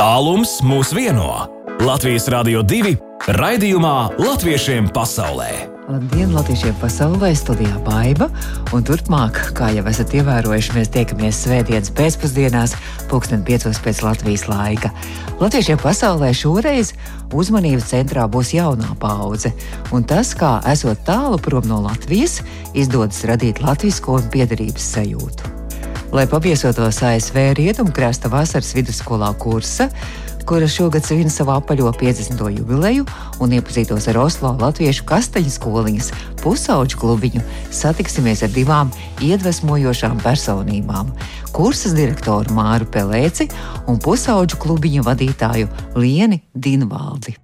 Tālums 0.00 0.62
mūs 0.64 0.94
vieno. 0.96 1.26
Latvijas 1.84 2.24
Rādio 2.32 2.62
2 2.64 2.94
raidījumā 3.36 4.16
Latviešiem 4.16 4.86
pasaulē. 4.96 5.50
Labdien, 5.92 6.32
Latvijiem 6.32 6.72
pasaulē, 6.80 7.34
studijā 7.36 7.76
Baiva. 7.84 8.30
Un 8.72 8.86
turpmāk, 8.88 9.42
kā 9.58 9.68
jau 9.76 9.84
esat 9.92 10.16
ievērojuši, 10.16 10.72
mēs 10.78 10.92
tiekamies 10.96 11.42
svētdienas 11.44 11.92
pēcpusdienās, 12.00 12.78
pulksten 13.12 13.44
piecos 13.44 13.82
pēc 13.84 14.00
Latvijas 14.06 14.46
laika. 14.48 14.94
Latviešiem 15.36 15.84
pasaulē 15.84 16.32
šoreiz 16.32 16.94
uzmanības 17.36 17.92
centrā 17.92 18.24
būs 18.24 18.56
jaunā 18.56 18.96
paudze. 19.04 19.52
Un 19.92 20.08
tas, 20.08 20.32
kā 20.32 20.62
esot 20.72 21.04
tālu 21.04 21.36
prom 21.44 21.68
no 21.68 21.84
Latvijas, 21.84 22.40
izdodas 22.72 23.20
radīt 23.28 23.60
latvisko 23.60 24.16
un 24.16 24.32
piederības 24.32 24.94
sajūtu. 24.96 25.59
Lai 26.12 26.26
paviesotos 26.26 27.02
ASV 27.06 27.36
Rietumkrasta 27.54 28.26
vasaras 28.26 28.72
vidusskolā 28.74 29.28
kursa, 29.38 29.86
kura 30.42 30.66
šogad 30.66 31.04
svin 31.06 31.28
savu 31.30 31.52
apaļo 31.54 31.92
50. 31.94 32.40
jubileju 32.56 33.04
un 33.38 33.54
iepazītos 33.54 34.08
ar 34.10 34.18
Oslo 34.18 34.50
latviešu 34.58 35.06
kastaņu 35.06 35.52
skoliņas 35.54 36.08
pusauģu 36.42 36.98
klubiņu, 36.98 37.44
satiksimies 37.70 38.42
ar 38.42 38.50
divām 38.56 38.90
iedvesmojošām 39.22 40.18
personībām- 40.24 41.14
kursas 41.54 41.94
direktoru 41.94 42.50
Māru 42.58 42.90
Pelēci 42.90 43.46
un 43.86 44.02
pusauģu 44.02 44.58
klubiņu 44.58 45.06
vadītāju 45.06 45.68
Lieni 45.94 46.42
Dinvaldi. 46.58 47.36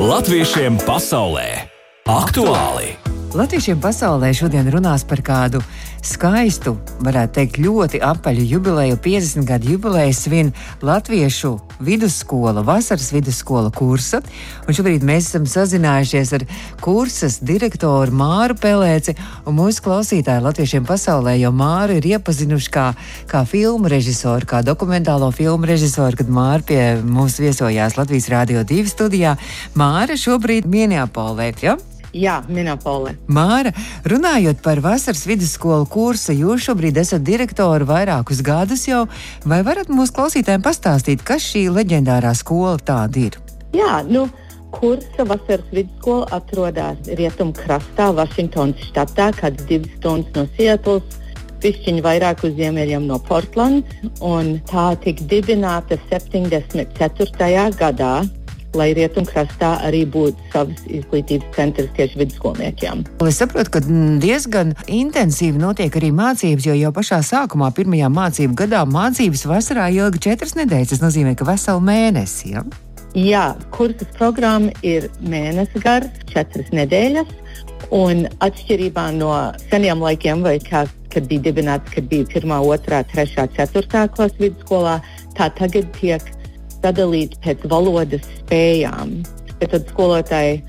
Latviešiem 0.00 0.76
pasaulē 0.84 1.64
aktuāli! 2.04 2.92
Latviešiem 3.34 3.80
pasaulē 3.82 4.28
šodien 4.30 4.68
runās 4.70 5.02
par 5.02 5.18
kādu 5.18 5.58
skaistu, 6.04 6.74
varētu 7.04 7.34
teikt, 7.38 7.58
ļoti 7.62 8.00
apaļu 8.04 8.44
jubileju, 8.48 8.98
50 9.04 9.46
gadu 9.48 9.74
jubileju 9.74 10.14
svin 10.16 10.50
Latviešu 10.84 11.54
vidusskola, 11.84 12.62
vasaras 12.64 13.10
vidusskola 13.12 13.70
kursa. 13.74 14.20
Un 14.68 14.76
šobrīd 14.76 15.04
mēs 15.06 15.30
esam 15.30 15.46
sazinājušies 15.48 16.34
ar 16.38 16.44
kursas 16.84 17.38
direktoru 17.44 18.14
Māru 18.14 18.56
Pelēci 18.60 19.16
un 19.48 19.58
mūsu 19.58 19.84
klausītāju 19.86 20.44
Latviešiem 20.44 20.86
pasaulē, 20.88 21.36
jo 21.40 21.52
Māru 21.54 21.98
ir 21.98 22.10
iepazinuši 22.14 22.74
kā, 22.74 22.90
kā 23.30 23.44
filmu 23.48 23.90
režisoru, 23.92 24.48
kā 24.48 24.62
dokumentālo 24.66 25.30
filmu 25.34 25.70
režisoru, 25.70 26.20
kad 26.20 26.30
Māra 26.30 26.62
pie 26.66 26.82
mums 27.02 27.40
viesojās 27.42 27.98
Latvijas 28.00 28.30
Rādio 28.32 28.66
2 28.68 28.86
studijā. 28.92 29.38
Māra 29.78 30.18
šobrīd 30.20 30.68
Minneapolē. 30.68 31.52
Ja? 31.64 31.78
Jā, 32.14 32.38
Minopole. 32.46 33.16
Māra, 33.26 33.72
runājot 34.06 34.60
par 34.62 34.78
vasaras 34.84 35.24
vidusskolu 35.26 35.88
kursu, 35.90 36.30
jūs 36.36 36.68
šobrīd 36.68 37.00
esat 37.02 37.24
direktori 37.26 37.88
vairākus 37.88 38.42
gadus 38.46 38.86
jau. 38.86 39.04
Vai 39.42 39.64
varat 39.66 39.90
mūsu 39.90 40.14
klausītājiem 40.14 40.62
pastāstīt, 40.62 41.24
kas 41.26 41.42
šī 41.50 41.66
leģendārā 41.74 42.30
skola 42.38 42.76
tāda 42.78 43.24
ir? 43.26 43.40
Jā, 43.74 44.04
nu, 44.06 44.28
kursa 44.74 45.26
vasaras 45.26 45.66
vidusskola 45.74 46.28
atrodas 46.38 47.10
rietumkrastā, 47.18 48.12
Vašingtonas 48.14 48.86
štatā, 48.92 49.32
kāds 49.40 49.66
divas 49.66 49.90
stundas 49.98 50.38
no 50.38 50.46
Sietlas. 50.54 51.20
Pišķiņi 51.64 52.02
vairāk 52.04 52.42
uz 52.44 52.54
ziemeļiem 52.58 53.06
no 53.08 53.16
Portlandas, 53.24 54.06
un 54.22 54.58
tā 54.68 54.90
tika 55.02 55.24
dibināta 55.30 55.96
74. 56.12 57.68
gadā 57.80 58.14
lai 58.78 58.90
rietumkrastā 58.96 59.70
arī 59.86 60.04
būtu 60.10 60.50
savs 60.52 60.84
izglītības 60.88 61.52
centrs 61.56 61.92
tieši 61.96 62.20
vidusskolniekiem. 62.22 63.04
Es 63.26 63.40
saprotu, 63.42 63.76
ka 63.76 63.82
diezgan 64.22 64.74
intensīvi 64.86 65.60
notiek 65.60 65.94
arī 66.00 66.10
mācības, 66.14 66.68
jo 66.68 66.78
jau 66.78 66.92
pašā 66.94 67.20
sākumā, 67.26 67.70
pirmajā 67.76 68.10
mācību 68.12 68.58
gadā, 68.64 68.84
mācības 68.88 69.46
vasarā 69.50 69.90
ilga 69.94 70.20
četras 70.28 70.56
nedēļas. 70.58 70.94
Tas 70.94 71.04
nozīmē, 71.04 71.36
ka 71.38 71.46
veselu 71.48 71.82
mēnesi. 71.84 72.54
Ja? 72.54 72.64
Jā, 73.14 73.44
kursas 73.74 74.10
programma 74.18 74.74
ir 74.82 75.06
mēnesis 75.22 75.82
gars, 75.84 76.10
četras 76.30 76.70
nedēļas. 76.74 77.30
Un 77.94 78.24
atšķirībā 78.42 79.10
no 79.14 79.30
seniem 79.68 80.00
laikiem, 80.02 80.42
kā, 80.66 80.86
kad 81.12 81.28
bija 81.30 81.44
dibināts, 81.44 81.92
kad 81.94 82.08
bija 82.10 82.26
1, 82.26 82.48
2, 82.48 83.02
3, 83.12 83.34
4 83.54 84.08
klases 84.16 84.40
vidusskolā, 84.40 84.96
tā 85.38 85.50
tagad 85.58 85.92
tiek 86.00 86.24
sadalīti 86.84 87.40
pēc 87.44 87.66
valodas 87.72 88.28
spējām. 88.44 89.22
Tad 89.64 89.88
skolotāji 89.88 90.60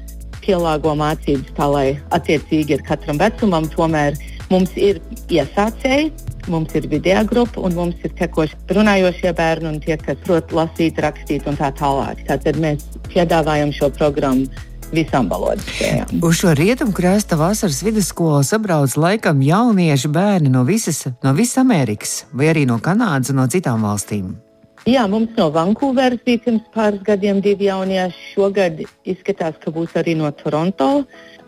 pielāgo 0.46 0.94
mācības 0.98 1.56
tā, 1.58 1.68
lai 1.70 1.88
attiecīgi 2.16 2.78
ar 2.78 2.86
katram 2.88 3.20
vecumam 3.22 3.68
tomēr 3.74 4.18
mums 4.52 4.76
ir 4.78 5.02
iesācēji, 5.34 6.12
mums 6.52 6.76
ir 6.78 6.88
video 6.92 7.24
grupa 7.28 7.64
un 7.66 7.76
mums 7.78 8.06
ir 8.06 8.14
tekoši 8.20 8.60
runājošie 8.78 9.34
bērni 9.38 9.72
un 9.74 9.82
tie, 9.84 9.98
kas 9.98 10.22
prot 10.26 10.54
lasīt, 10.56 11.02
rakstīt 11.02 11.50
un 11.50 11.58
tā 11.60 11.72
tālāk. 11.80 12.24
Tātad 12.30 12.62
mēs 12.62 12.86
piedāvājam 13.10 13.74
šo 13.76 13.92
programmu 13.98 14.48
visām 14.94 15.30
valodas 15.32 15.66
spējām. 15.66 16.22
Uz 16.24 16.40
šo 16.40 16.54
rietumkrasta 16.58 17.40
vasaras 17.40 17.82
vidusskolu 17.84 18.44
sabrauc 18.46 18.94
laikam 19.02 19.42
jaunieši 19.44 20.14
bērni 20.14 20.54
no 20.54 20.64
visas, 20.68 21.08
no 21.26 21.34
visas 21.38 21.64
Amerikas, 21.66 22.20
vai 22.32 22.54
arī 22.54 22.68
no 22.70 22.78
Kanādas 22.84 23.34
un 23.34 23.42
no 23.42 23.50
citām 23.52 23.86
valstīm. 23.86 24.36
Jā, 24.86 25.08
mums 25.10 25.32
no 25.34 25.48
Vankūveras 25.50 26.20
bija 26.28 26.44
pirms 26.44 26.66
pāris 26.76 27.02
gadiem 27.08 27.40
divi 27.42 27.66
jaunieši. 27.66 28.20
Šogad 28.36 28.84
izskatās, 29.10 29.56
ka 29.64 29.72
būs 29.74 29.96
arī 29.98 30.14
no 30.20 30.30
Toronto. 30.38 30.90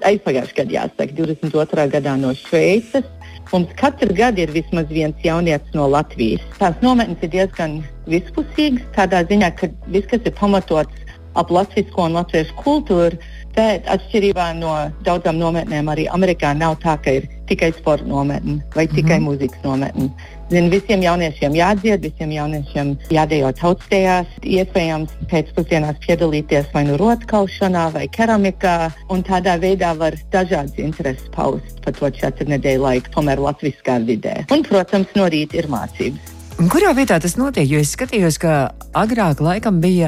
Aizpagājušajā 0.10 0.58
gadā, 0.58 0.74
jāsaka, 0.74 1.14
22. 1.20 1.86
gadā 1.94 2.16
no 2.18 2.32
Šveices. 2.34 3.06
Mums 3.52 3.76
katru 3.78 4.16
gadu 4.18 4.42
ir 4.42 4.56
vismaz 4.56 4.90
viens 4.90 5.22
jaunietis 5.22 5.78
no 5.78 5.86
Latvijas. 5.94 6.42
Tās 6.58 6.82
nometnes 6.82 7.22
ir 7.22 7.32
diezgan 7.36 7.78
vispusīgas, 8.10 8.90
tādā 8.98 9.22
ziņā, 9.30 9.52
ka 9.60 9.70
viss, 9.86 10.10
kas 10.10 10.26
ir 10.26 10.34
pamatots 10.42 11.06
ap 11.38 11.52
latviešu 11.54 12.02
un 12.02 12.18
latviešu 12.18 12.56
kultūru, 12.58 13.20
bet 13.54 13.86
atšķirībā 13.94 14.48
no 14.58 14.74
daudzām 15.06 15.38
nometnēm 15.38 15.94
arī 15.94 16.08
Amerikā 16.10 16.56
nav 16.58 16.80
tā, 16.82 16.98
ka 17.04 17.20
ir 17.20 17.30
tikai 17.50 17.70
sporta 17.78 18.10
nometne 18.10 18.58
vai 18.76 18.88
tikai 18.88 19.20
mm 19.20 19.28
-hmm. 19.28 19.30
mūzikas 19.30 19.64
nometne. 19.64 20.10
Zin, 20.48 20.70
visiem 20.72 21.02
jauniešiem 21.04 21.56
jādzied, 21.58 22.06
visiem 22.08 22.30
jauniešiem 22.32 22.94
jādejo 23.12 23.50
tautstējās, 23.60 24.30
iespējams 24.48 25.18
pēcpusdienās 25.28 26.00
piedalīties 26.06 26.70
vai 26.72 26.86
nu 26.88 26.96
rotkaušanā 27.02 27.84
vai 27.98 28.06
keramikā, 28.08 28.78
un 29.12 29.26
tādā 29.28 29.58
veidā 29.60 29.92
var 30.00 30.16
dažādas 30.32 30.80
intereses 30.80 31.28
paust 31.36 31.84
par 31.84 32.00
to 32.00 32.14
četru 32.22 32.48
nedēļu 32.54 32.86
laiku, 32.86 33.12
tomēr 33.18 33.44
latviskā 33.44 34.00
vidē. 34.08 34.40
Un, 34.48 34.64
protams, 34.64 35.12
no 35.20 35.28
rīta 35.28 35.60
ir 35.60 35.68
mācības. 35.74 36.37
Un 36.58 36.72
kurā 36.74 36.90
vietā 36.98 37.20
tas 37.22 37.36
notiek? 37.38 37.68
Jo 37.70 37.78
es 37.84 37.92
skatījos, 37.94 38.40
ka 38.42 38.72
agrāk 38.98 39.44
laikam 39.46 39.76
bija 39.78 40.08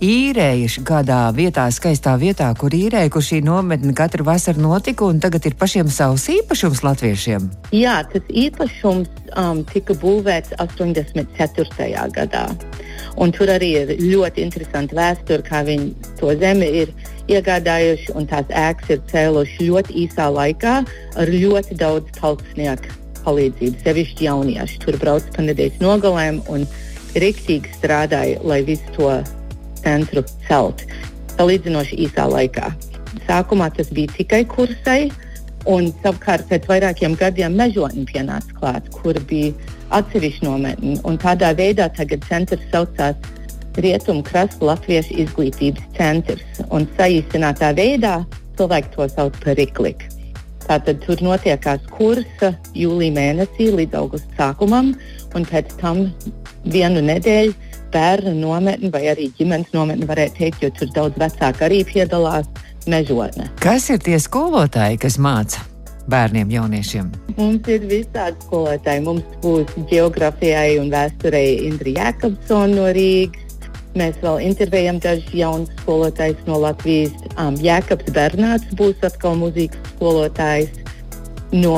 īrējuši 0.00 0.80
kādā 0.88 1.18
vietā, 1.36 1.66
skaistā 1.76 2.14
vietā, 2.16 2.46
kur 2.56 2.72
īrēja, 2.72 3.10
kur 3.12 3.20
šī 3.20 3.42
nometne 3.44 3.92
katru 3.92 4.24
vasaru 4.24 4.62
notika, 4.64 5.04
un 5.04 5.20
tagad 5.20 5.44
ir 5.50 5.58
pašiem 5.60 5.90
savs 5.92 6.24
īpašums 6.32 6.80
latviešiem. 6.86 7.50
Jā, 7.76 7.98
tas 8.14 8.30
īpašums 8.32 9.10
um, 9.36 9.60
tika 9.68 9.92
būvēts 10.00 10.56
84. 10.64 11.90
gadā. 12.16 12.46
Un 13.20 13.36
tur 13.36 13.52
arī 13.52 13.74
ir 13.82 13.92
ļoti 14.00 14.46
interesanti 14.46 14.96
vēsture, 14.96 15.44
kā 15.44 15.60
viņi 15.68 16.16
to 16.22 16.32
zemi 16.40 16.70
ir 16.80 16.94
iegādājuši, 17.28 18.16
un 18.16 18.30
tās 18.32 18.48
ēkas 18.48 18.96
ir 18.96 19.04
cēluši 19.12 19.68
ļoti 19.68 20.00
īsā 20.06 20.32
laikā 20.32 20.78
ar 21.20 21.34
ļoti 21.36 21.76
daudz 21.84 22.16
paltsnieku 22.16 22.99
palīdzību, 23.24 23.82
sevišķi 23.84 24.28
jaunieši. 24.28 24.80
Tur 24.84 24.98
brauc 25.00 25.26
pa 25.34 25.44
nedēļas 25.46 25.80
nogalēm 25.82 26.42
un 26.52 26.66
rīktīgi 27.18 27.74
strādāja, 27.78 28.38
lai 28.46 28.60
visu 28.66 28.94
to 28.96 29.10
centru 29.80 30.24
celt 30.46 30.84
salīdzinoši 31.36 31.98
īsā 32.06 32.28
laikā. 32.30 32.70
Sākumā 33.26 33.70
tas 33.74 33.90
bija 33.94 34.12
tikai 34.14 34.44
kursai, 34.50 35.10
un 35.68 35.90
savukārt 36.04 36.48
pēc 36.50 36.68
vairākiem 36.70 37.16
gadiem 37.20 37.56
mežonī 37.58 38.06
pienāca 38.08 38.54
klāt, 38.60 38.88
kur 38.94 39.18
bija 39.28 39.52
atsevišķi 39.96 40.46
nometni. 40.46 40.96
Tādā 41.20 41.52
veidā 41.58 41.90
tagad 41.96 42.24
centrs 42.28 42.64
saucās 42.72 43.18
Rietumu 43.80 44.24
krasta 44.26 44.66
Latviešu 44.66 45.14
izglītības 45.24 45.84
centrs, 45.96 46.62
un 46.74 46.88
saīsinātā 46.98 47.70
veidā 47.78 48.16
cilvēki 48.58 48.96
to 48.96 49.06
sauc 49.14 49.36
par 49.44 49.56
Rikliku. 49.60 50.09
Tātad 50.70 51.00
tur 51.02 51.18
notiekās 51.26 51.82
kursa 51.90 52.52
jūlijā 52.78 53.14
mēnesī 53.16 53.72
līdz 53.74 53.96
augusta 53.98 54.36
sākumam, 54.38 54.92
un 55.34 55.46
pēc 55.48 55.72
tam 55.80 56.04
vienu 56.70 57.02
nedēļu 57.02 57.56
bērnu 57.90 58.36
nometni 58.38 58.92
vai 58.94 59.08
arī 59.10 59.32
ģimenes 59.34 59.72
nometni, 59.74 60.06
varētu 60.06 60.38
teikt, 60.38 60.62
jo 60.62 60.70
tur 60.78 60.92
daudz 60.94 61.18
vecāku 61.18 61.66
arī 61.66 61.82
piedalās 61.88 62.46
mežonē. 62.86 63.48
Kas 63.58 63.90
ir 63.90 63.98
tie 64.04 64.20
skolotāji, 64.22 65.00
kas 65.02 65.18
māca? 65.18 65.66
Bērniem, 66.10 66.54
jauniešiem. 66.54 67.10
Mums 67.36 67.66
ir 67.70 67.84
visādi 67.90 68.38
skolotāji. 68.46 69.02
Mums 69.04 69.36
būs 69.42 69.74
geogrāfijai 69.90 70.78
un 70.80 70.88
vēsturei 70.90 71.66
Indra 71.66 71.98
Jēkabsona 71.98 72.72
no 72.78 72.88
Rīgas. 72.94 73.49
Mēs 73.98 74.18
vēl 74.22 74.38
intervējam 74.46 75.00
dažus 75.02 75.32
jaunus 75.34 75.70
skolotājus 75.80 76.44
no 76.46 76.60
Latvijas. 76.62 77.14
Um, 77.34 77.56
Jēkabs 77.58 78.12
Bernāts 78.14 78.76
būs 78.78 79.02
atkal 79.06 79.34
mūzikas 79.40 79.94
skolotājs. 79.96 80.70
No 81.50 81.74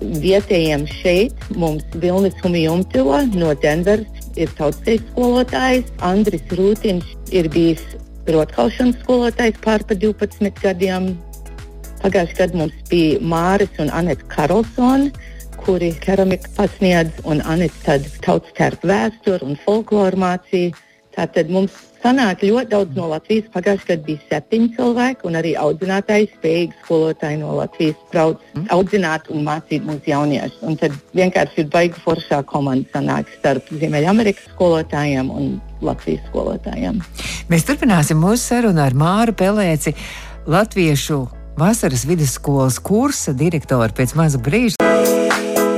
vietējiem 0.00 0.84
šeit 1.00 1.48
mums 1.56 1.84
Vilnis 2.02 2.36
Humijumtila 2.44 3.22
no 3.32 3.54
Denveras 3.62 4.28
ir 4.36 4.52
tautsējas 4.58 5.02
skolotājs, 5.10 5.88
Andris 6.04 6.44
Rūtiņš 6.56 7.16
ir 7.36 7.48
bijis 7.52 7.82
rotkalšanas 8.30 9.00
skolotājs 9.02 9.58
pār 9.64 9.84
pa 9.88 9.96
12 9.96 10.62
gadiem. 10.62 11.12
Pagājušajā 12.00 12.38
gadā 12.38 12.60
mums 12.62 12.76
bija 12.88 13.20
Māris 13.20 13.80
un 13.82 13.90
Anita 13.92 14.24
Karlsona, 14.32 15.10
kuri 15.60 15.90
keramiku 16.04 16.48
pasniedz, 16.56 17.20
un 17.28 17.42
Anita 17.44 17.84
tad 17.88 18.06
tautas 18.24 18.56
tērpa 18.56 18.92
vēsturi 18.92 19.50
un 19.50 19.58
folkloru 19.66 20.20
mācīja. 20.20 20.76
Tātad 21.20 21.52
mums 21.52 21.76
Sanāk 22.00 22.40
ļoti 22.46 22.70
daudz 22.70 22.96
no 22.96 23.10
Latvijas. 23.10 23.48
Pagājušajā 23.52 23.88
gadā 23.90 24.04
bija 24.06 24.20
septiņi 24.30 24.68
cilvēki, 24.76 25.26
un 25.28 25.36
arī 25.36 25.50
audzinātāji, 25.60 26.30
spējīgi 26.38 26.78
skolotāji 26.84 27.40
no 27.42 27.56
Latvijas 27.58 27.98
brauc 28.12 28.40
mm. 28.54 28.68
audzināt 28.72 29.28
un 29.28 29.44
mācīt 29.44 29.84
mūsu 29.84 30.08
jauniešus. 30.08 30.62
Un 30.64 30.78
tad 30.80 30.96
vienkārši 31.18 31.60
ir 31.60 31.68
baigi 31.74 32.00
foršā 32.00 32.40
komanda 32.48 32.88
sanāk 32.94 33.28
starp 33.36 33.68
Ziemeļamerikas 33.82 34.48
skolotājiem 34.54 35.28
un 35.34 35.52
Latvijas 35.84 36.24
skolotājiem. 36.30 37.04
Mēs 37.52 37.68
turpināsim 37.68 38.20
mūsu 38.22 38.46
sarunu 38.46 38.80
ar 38.86 38.96
Māru 38.96 39.36
Pelēci, 39.36 39.92
Latviešu 40.48 41.20
vasaras 41.60 42.08
vidusskolas 42.08 42.80
kursa 42.80 43.36
direktoru 43.36 43.92
pēc 43.92 44.16
maza 44.16 44.40
brīža. 44.40 44.80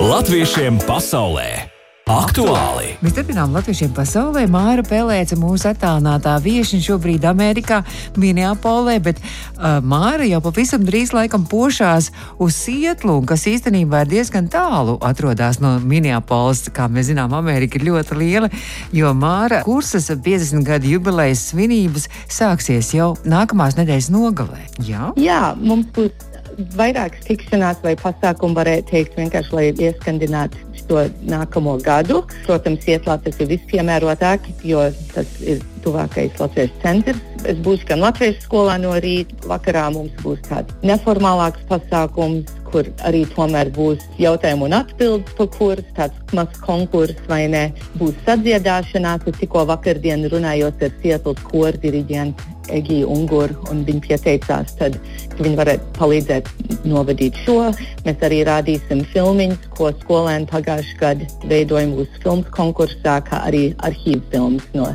Latviešiem 0.02 0.78
pasaulē! 0.86 1.71
Aktuāli! 2.10 2.96
Mēs 2.98 3.14
turpinām 3.14 3.52
Latvijiem 3.54 3.92
pasaulē. 3.94 4.42
Māra 4.50 4.82
Pelēca, 4.82 5.36
mūsu 5.38 5.68
attālinātā 5.70 6.32
viesiņa 6.42 6.82
šobrīd 6.82 7.26
Amerikā, 7.30 7.78
Minneapolē, 8.18 8.96
bet 9.04 9.20
uh, 9.22 9.78
Māra 9.86 10.26
jau 10.26 10.40
pavisam 10.42 10.82
drīz 10.82 11.12
laikam 11.14 11.44
pošās 11.46 12.10
uz 12.42 12.58
Sietlu, 12.58 13.20
kas 13.28 13.46
īstenībā 13.46 14.02
ir 14.02 14.10
diezgan 14.16 14.50
tālu 14.50 14.96
atrodas 14.98 15.60
no 15.62 15.76
Minneapoles. 15.78 16.64
Kā 16.74 16.88
mēs 16.90 17.12
zinām, 17.12 17.36
Amerika 17.38 17.78
ir 17.78 17.86
ļoti 17.92 18.18
liela, 18.18 18.50
jo 18.90 19.14
Māra 19.14 19.62
kursas 19.62 20.10
50 20.10 20.66
gadu 20.66 20.90
jubilejas 20.96 21.46
svinības 21.52 22.10
sāksies 22.26 22.90
jau 22.98 23.12
nākamās 23.22 23.78
nedēļas 23.78 24.10
nogalē. 24.10 24.66
Jā, 24.82 25.14
Jā 25.22 25.44
mums 25.54 25.94
būs 25.94 26.31
vairākas 26.76 27.26
tikšanās 27.28 27.82
vai 27.84 27.94
pasākumu, 28.00 28.56
varētu 28.58 28.90
teikt, 28.92 29.18
vienkārši 29.18 29.56
lai 29.56 29.66
ieskandinātu 29.72 30.72
to 30.88 31.02
nākamo 31.28 31.76
gadu. 31.82 32.22
Protams, 32.46 32.86
Ietlā 32.88 33.18
tas 33.24 33.38
ir 33.40 33.50
vispiemērotāk, 33.52 34.48
jo 34.66 34.84
tas 35.14 35.36
ir 35.40 35.62
tuvākais 35.84 36.38
latviešu 36.40 36.80
centrs. 36.82 37.20
Es 37.48 37.58
būšu 37.62 37.88
gan 37.88 38.02
latviešu 38.04 38.44
skolā 38.44 38.76
no 38.82 38.92
rīta, 39.02 39.34
vakarā 39.50 39.88
mums 39.94 40.14
būs 40.22 40.42
tāds 40.46 40.74
neformālāks 40.86 41.64
pasākums, 41.70 42.52
kur 42.70 42.86
arī 43.08 43.24
tomēr 43.34 43.72
būs 43.74 44.04
jautājumu 44.22 44.68
un 44.68 44.78
atbildes 44.78 45.34
par 45.38 45.50
kursu, 45.56 45.86
tāds 45.98 46.36
mazs 46.36 46.62
konkurss 46.62 47.28
vai 47.28 47.44
ne. 47.50 47.64
Būs 47.98 48.16
sadziedāšanās, 48.28 49.26
es 49.26 49.42
tikko 49.42 49.66
vakardien 49.72 50.28
runājot 50.32 50.86
ar 50.86 50.98
Sietlas 51.02 51.46
koru 51.50 51.82
diriģentu 51.82 52.51
Egiju 52.70 53.08
Unguru, 53.10 53.56
un 53.70 53.82
viņi 53.88 54.04
pieteicās, 54.06 54.76
tad 54.78 54.98
viņi 55.40 55.56
varētu 55.58 55.94
palīdzēt 55.98 56.50
novadīt 56.88 57.40
šo. 57.46 57.72
Mēs 58.06 58.22
arī 58.28 58.42
rādīsim 58.48 59.02
filmiņus, 59.14 59.72
ko 59.78 59.90
skolēni 60.02 60.46
pagājušajā 60.52 61.00
gadā 61.00 61.48
veidoja 61.50 61.88
mūsu 61.90 62.22
filmu 62.22 62.46
konkursā, 62.54 63.18
kā 63.26 63.42
arī 63.48 63.64
arhīvu 63.82 64.22
filmas 64.30 64.70
no 64.76 64.92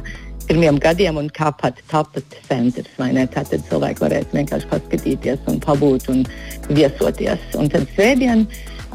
pirmiem 0.48 0.80
gadiem 0.80 1.20
un 1.20 1.28
kā 1.34 1.52
pat 1.60 1.82
tapat 1.92 2.38
centrs. 2.48 2.94
Tātad 2.98 3.66
cilvēki 3.68 4.04
varēs 4.06 4.32
vienkārši 4.32 4.72
paskatīties 4.72 5.44
un 5.52 5.60
pabūt 5.64 6.08
un 6.14 6.24
viesoties. 6.70 7.44
Un 7.60 7.68
tad 7.74 7.88
svētdien 7.96 8.46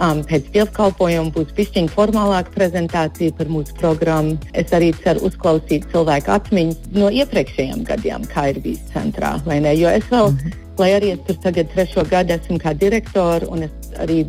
um, 0.03 0.23
pēc 0.29 0.49
dievkalpojuma 0.55 1.33
būs 1.35 1.53
pišķiņa 1.57 1.93
formālāka 1.95 2.55
prezentācija 2.57 3.37
par 3.39 3.51
mūsu 3.53 3.77
programmu. 3.79 4.39
Es 4.59 4.75
arī 4.77 4.93
ceru 5.03 5.29
uzklausīt 5.29 5.89
cilvēku 5.93 6.35
atmiņas 6.37 6.91
no 6.97 7.11
iepriekšējiem 7.23 7.85
gadiem, 7.89 8.27
kā 8.33 8.51
ir 8.53 8.63
bijis 8.65 8.83
centrā. 8.95 9.37
Jo 9.47 9.89
es 9.89 10.05
vēl, 10.11 10.31
mm 10.31 10.39
-hmm. 10.39 10.59
lai 10.79 10.91
arī 10.99 11.13
es 11.13 11.21
tur 11.27 11.37
tagad 11.43 11.73
trešo 11.75 12.05
gadu 12.11 12.33
esmu 12.35 12.59
kā 12.59 12.75
direktora 12.79 13.47
un 13.47 13.63
es 13.63 13.71
arī 13.99 14.27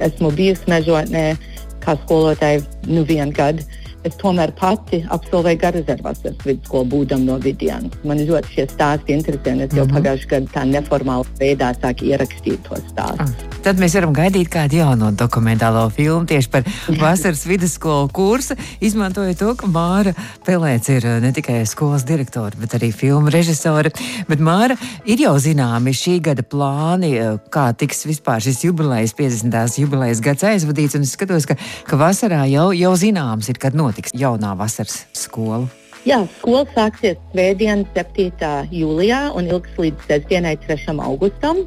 esmu 0.00 0.30
bijusi 0.30 0.66
mežotnē 0.66 1.36
kā 1.80 1.96
skolotāja 2.04 2.62
nu 2.86 3.04
vienu 3.04 3.32
gadu 3.32 3.62
es 4.04 4.18
tomēr 4.18 4.52
pati 4.58 5.02
absolvēju 5.14 5.60
Garazervas 5.62 6.22
vidusskolu 6.44 6.84
būdam 6.94 7.24
no 7.28 7.38
vidienas. 7.38 7.94
Man 8.04 8.18
ļoti 8.18 8.54
šie 8.56 8.66
stāsti 8.74 9.16
interesē, 9.16 9.54
un 9.54 9.60
es 9.60 9.72
jau 9.72 9.84
mm 9.84 9.90
-hmm. 9.90 9.96
pagājušajā 9.96 10.30
gadā 10.30 10.52
tā 10.54 10.62
neformālā 10.74 11.26
veidā 11.38 11.74
sāku 11.80 12.10
ierakstīt 12.10 12.62
to 12.68 12.76
stāstu. 12.90 13.22
Ah. 13.22 13.51
Tad 13.62 13.78
mēs 13.78 13.92
varam 13.94 14.10
gaidīt 14.10 14.48
kādu 14.50 14.80
jaunu 14.80 15.12
dokumentālo 15.14 15.84
filmu 15.94 16.26
tieši 16.26 16.48
par 16.50 16.64
vasaras 16.98 17.44
vidusskolu 17.46 18.08
kursu, 18.10 18.56
izmantojot 18.82 19.38
to, 19.38 19.52
ka 19.60 19.68
Māra 19.70 20.10
Pelēc 20.42 20.88
ir 20.90 21.06
eh, 21.06 21.20
ne 21.22 21.30
tikai 21.34 21.60
skolas 21.70 22.02
direktore, 22.08 22.58
bet 22.58 22.74
arī 22.74 22.90
filmu 22.90 23.30
režisore. 23.30 23.92
Bet 24.26 24.42
Māra 24.42 24.74
ir 25.06 25.22
jau 25.22 25.36
zināmi 25.38 25.94
šī 25.94 26.16
gada 26.26 26.42
plāni, 26.42 27.12
eh, 27.20 27.36
kā 27.54 27.68
tiks 27.78 28.02
vispār 28.08 28.42
šis 28.42 28.64
jubilejas, 28.66 29.14
50. 29.14 29.78
jubilejas 29.84 30.24
gads 30.24 30.48
aizvadīts, 30.50 30.98
un 30.98 31.06
es 31.06 31.14
skatos, 31.14 31.46
ka, 31.46 31.54
ka 31.86 32.00
vasarā 32.00 32.42
jau, 32.50 32.72
jau 32.74 32.96
zināms 32.98 33.52
ir, 33.52 33.62
kad 33.62 33.78
notiks 33.78 34.18
jaunā 34.18 34.56
vasaras 34.58 35.04
skola? 35.14 35.70
Jā, 36.02 36.16
skola 36.40 36.64
sāksies 36.74 37.14
svētdien, 37.30 37.84
7. 37.94 38.48
jūlijā 38.74 39.20
un 39.38 39.46
ilgs 39.46 39.76
līdz 39.78 40.08
sestdienai, 40.08 40.56
3. 40.64 40.96
augustam. 40.98 41.60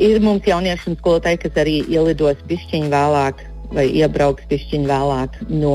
Ir 0.00 0.22
mums 0.24 0.48
jaunieši 0.48 0.88
un 0.88 0.96
skolotāji, 0.96 1.42
kas 1.42 1.60
arī 1.60 1.74
ielidos 1.84 2.40
pišķiņu 2.48 2.88
vēlāk 2.94 3.42
vai 3.76 3.84
iebrauks 4.00 4.48
pišķiņu 4.48 4.88
vēlāk 4.88 5.36
no 5.52 5.74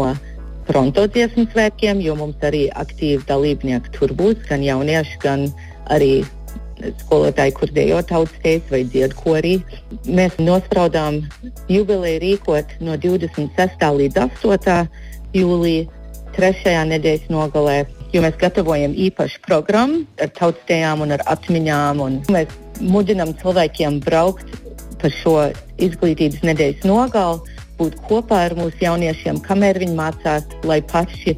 Pronto 0.65 1.05
dziesmu 1.09 1.45
svētkiem, 1.51 2.01
jo 2.01 2.15
mums 2.17 2.41
arī 2.45 2.63
aktīvi 2.73 3.21
dalībnieki 3.29 3.93
tur 3.93 4.13
būs, 4.17 4.41
gan 4.49 4.65
jaunieši, 4.65 5.21
gan 5.21 5.47
arī 5.93 6.23
skolotāji, 7.03 7.53
kur 7.57 7.69
dejo 7.77 8.01
tautsties 8.09 8.65
vai 8.73 8.81
dziedu 8.89 9.17
korī. 9.21 9.55
Mēs 10.09 10.41
nospraudām 10.41 11.21
jubileju 11.69 12.21
rīkot 12.25 12.77
no 12.81 12.97
26. 12.97 13.89
līdz 14.01 14.21
8 14.25 14.85
jūlijā, 15.37 16.00
trešajā 16.35 16.83
nedēļas 16.91 17.29
nogalē, 17.33 17.77
jo 18.13 18.23
mēs 18.23 18.37
gatavojam 18.41 18.95
īpašu 19.07 19.41
programmu 19.47 20.03
ar 20.21 20.33
tautstējām 20.37 21.05
un 21.05 21.15
ar 21.17 21.23
atmiņām. 21.35 22.03
Un 22.03 22.19
mēs 22.33 22.53
mudinām 22.81 23.33
cilvēkiem 23.41 24.01
braukt 24.05 24.53
pa 25.01 25.09
šo 25.09 25.37
izglītības 25.81 26.43
nedēļas 26.45 26.85
nogali, 26.85 27.57
būt 27.79 27.97
kopā 28.05 28.45
ar 28.49 28.55
mūsu 28.57 28.83
jauniešiem, 28.83 29.41
kamēr 29.47 29.81
viņi 29.81 29.97
mācās, 29.97 30.45
lai 30.67 30.81
paši 30.91 31.35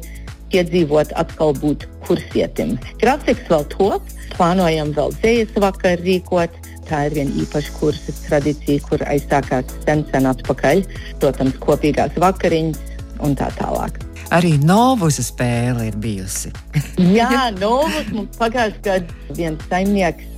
piedzīvot 0.52 1.14
atkal 1.18 1.54
būt 1.58 1.88
kursietim. 2.06 2.76
Grafiks 3.00 3.48
vēl 3.50 3.66
top, 3.72 4.14
plānojam 4.36 4.92
vēl 4.96 5.16
dzējas 5.18 5.58
vakaru 5.64 6.06
rīkot. 6.06 6.62
Tā 6.84 7.06
ir 7.08 7.14
viena 7.16 7.32
īpaša 7.40 7.76
kursa 7.78 8.12
tradīcija, 8.26 8.84
kur 8.90 9.06
aizsākās 9.08 9.72
sen, 9.86 10.04
sen 10.12 10.28
atpakaļ. 10.28 10.84
Protams, 11.22 11.60
kopīgās 11.64 12.18
vakariņas 12.20 12.98
un 13.24 13.38
tā 13.40 13.48
tālāk. 13.56 14.03
Arī 14.32 14.54
Novus 14.62 15.20
spēle 15.22 15.88
ir 15.90 15.98
bijusi. 16.00 16.52
Jā, 17.18 17.50
Novus 17.58 18.08
mums 18.12 18.38
pagājušajā 18.40 18.82
gadā 18.86 19.36
viens 19.36 19.68
saimnieks, 19.68 20.30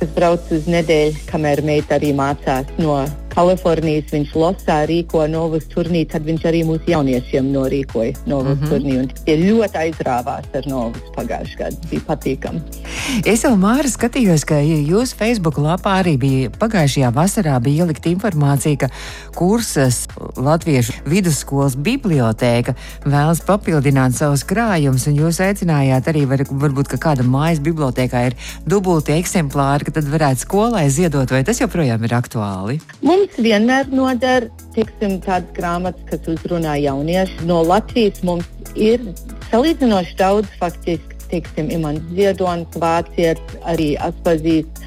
kas 0.00 0.12
brauc 0.16 0.52
uz 0.54 0.66
nedēļu, 0.70 1.24
kamēr 1.30 1.62
meita 1.66 1.98
arī 1.98 2.12
mācās 2.16 2.70
no 2.78 3.00
Kalifornijas 3.38 4.10
viņš 4.10 4.30
Losā 4.34 4.80
rīko 4.90 5.20
Novas 5.30 5.68
turnīru, 5.70 6.08
tad 6.10 6.24
viņš 6.26 6.46
arī 6.50 6.64
mūsu 6.66 6.90
jauniešiem 6.90 7.52
norīkoja 7.54 8.16
Novas 8.26 8.56
mm 8.56 8.64
-hmm. 8.64 8.70
turnīru. 8.72 9.24
Tie 9.26 9.36
ļoti 9.44 9.78
aizrāvās 9.84 10.48
ar 10.58 10.66
Novas 10.66 11.12
pagājušajā 11.14 11.58
gadā. 11.60 11.90
Bija 11.90 12.02
patīkami. 12.08 12.62
Es 13.08 13.40
jau 13.40 13.54
Māra 13.56 13.88
skatījos, 13.88 14.42
ka 14.44 14.58
jūsu 14.60 15.16
Facebook 15.16 15.56
lapā 15.62 15.94
arī 16.02 16.12
bija 16.20 16.50
pagājušajā 16.60 17.08
vasarā 17.16 17.54
bija 17.64 17.86
ielikt 17.86 18.04
informācija, 18.10 18.76
ka 18.82 18.88
kursas 19.36 20.02
Latviešu 20.36 20.92
vidusskolas 21.08 21.76
bibliotēka 21.80 22.74
vēlas 23.08 23.40
papildināt 23.48 24.18
savus 24.18 24.44
krājumus, 24.48 25.08
un 25.08 25.16
jūs 25.22 25.40
aicinājāt 25.44 26.12
arī 26.12 26.26
var, 26.28 26.44
varbūt, 26.50 26.92
ka 26.92 27.00
kāda 27.08 27.24
mājas 27.24 27.62
bibliotēkā 27.64 28.24
ir 28.28 28.38
dubulti 28.68 29.16
eksemplāri, 29.16 29.88
ka 29.88 29.96
tad 29.98 30.12
varētu 30.12 30.44
skolai 30.44 30.86
ziedot, 30.92 31.32
vai 31.32 31.42
tas 31.48 31.62
joprojām 31.64 32.04
ir 32.04 32.16
aktuāli? 32.18 32.80
Mums 33.00 33.40
vienmēr 33.40 33.88
noder 33.88 34.50
tiksim, 34.76 35.18
tādas 35.24 35.48
grāmatas, 35.56 36.04
kas 36.12 36.28
uzrunā 36.36 36.76
jauniešu. 36.84 37.48
No 37.48 37.62
Latvijas 37.64 38.20
mums 38.26 38.74
ir 38.76 39.00
salīdzinoši 39.48 40.18
daudz, 40.20 40.52
faktiski, 40.60 41.17
tiksim, 41.30 41.70
Imants 41.74 42.04
Ziedonis, 42.16 42.78
Vācietis, 42.82 43.58
arī 43.68 43.94
atpazīst 44.02 44.84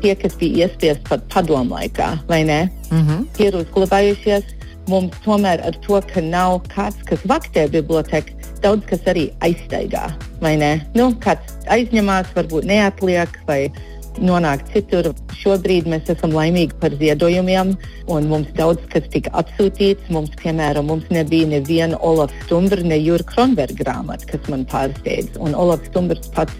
tie, 0.00 0.14
kas 0.16 0.36
bija 0.40 0.66
iespiesti 0.66 1.04
pat 1.08 1.26
padomu 1.32 1.76
laikā, 1.76 2.14
vai 2.28 2.42
ne? 2.44 2.70
Mm 2.90 3.06
-hmm. 3.06 3.44
Ir 3.44 3.56
uzglabājušies. 3.62 4.44
Mums 4.88 5.14
tomēr 5.24 5.60
ar 5.66 5.76
to, 5.86 6.00
ka 6.14 6.20
nav 6.20 6.62
kāds, 6.74 7.04
kas 7.04 7.18
vaktē 7.26 7.68
biblioteku, 7.68 8.30
daudz 8.62 8.84
kas 8.86 9.00
arī 9.06 9.30
aizstaigā, 9.40 10.10
vai 10.40 10.56
ne? 10.56 10.86
Nu, 10.94 11.12
kāds 11.20 11.52
aizņemās, 11.66 12.26
varbūt 12.34 12.64
neatliek, 12.64 13.28
vai 13.46 13.70
nonākt 14.18 14.72
citur. 14.74 15.10
Šobrīd 15.40 15.86
mēs 15.90 16.08
esam 16.12 16.34
laimīgi 16.34 16.76
par 16.82 16.94
ziedojumiem, 17.00 17.74
un 18.10 18.30
mums 18.30 18.48
daudz 18.58 18.82
kas 18.92 19.06
tika 19.12 19.32
atsūtīts. 19.42 20.10
Mums, 20.14 20.32
piemēram, 20.42 20.88
mums 20.90 21.06
nebija 21.14 21.48
neviena 21.50 22.00
Olaf 22.06 22.34
Stumbra, 22.44 22.82
ne 22.82 22.98
Jūra 22.98 23.26
Kronberga 23.28 23.84
grāmata, 23.84 24.26
kas 24.32 24.50
man 24.52 24.66
pārsteidz. 24.70 25.38
Un 25.40 25.54
Olaf 25.54 25.84
Stumbrs 25.90 26.32
pats 26.34 26.56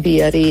bija 0.00 0.30
arī 0.32 0.46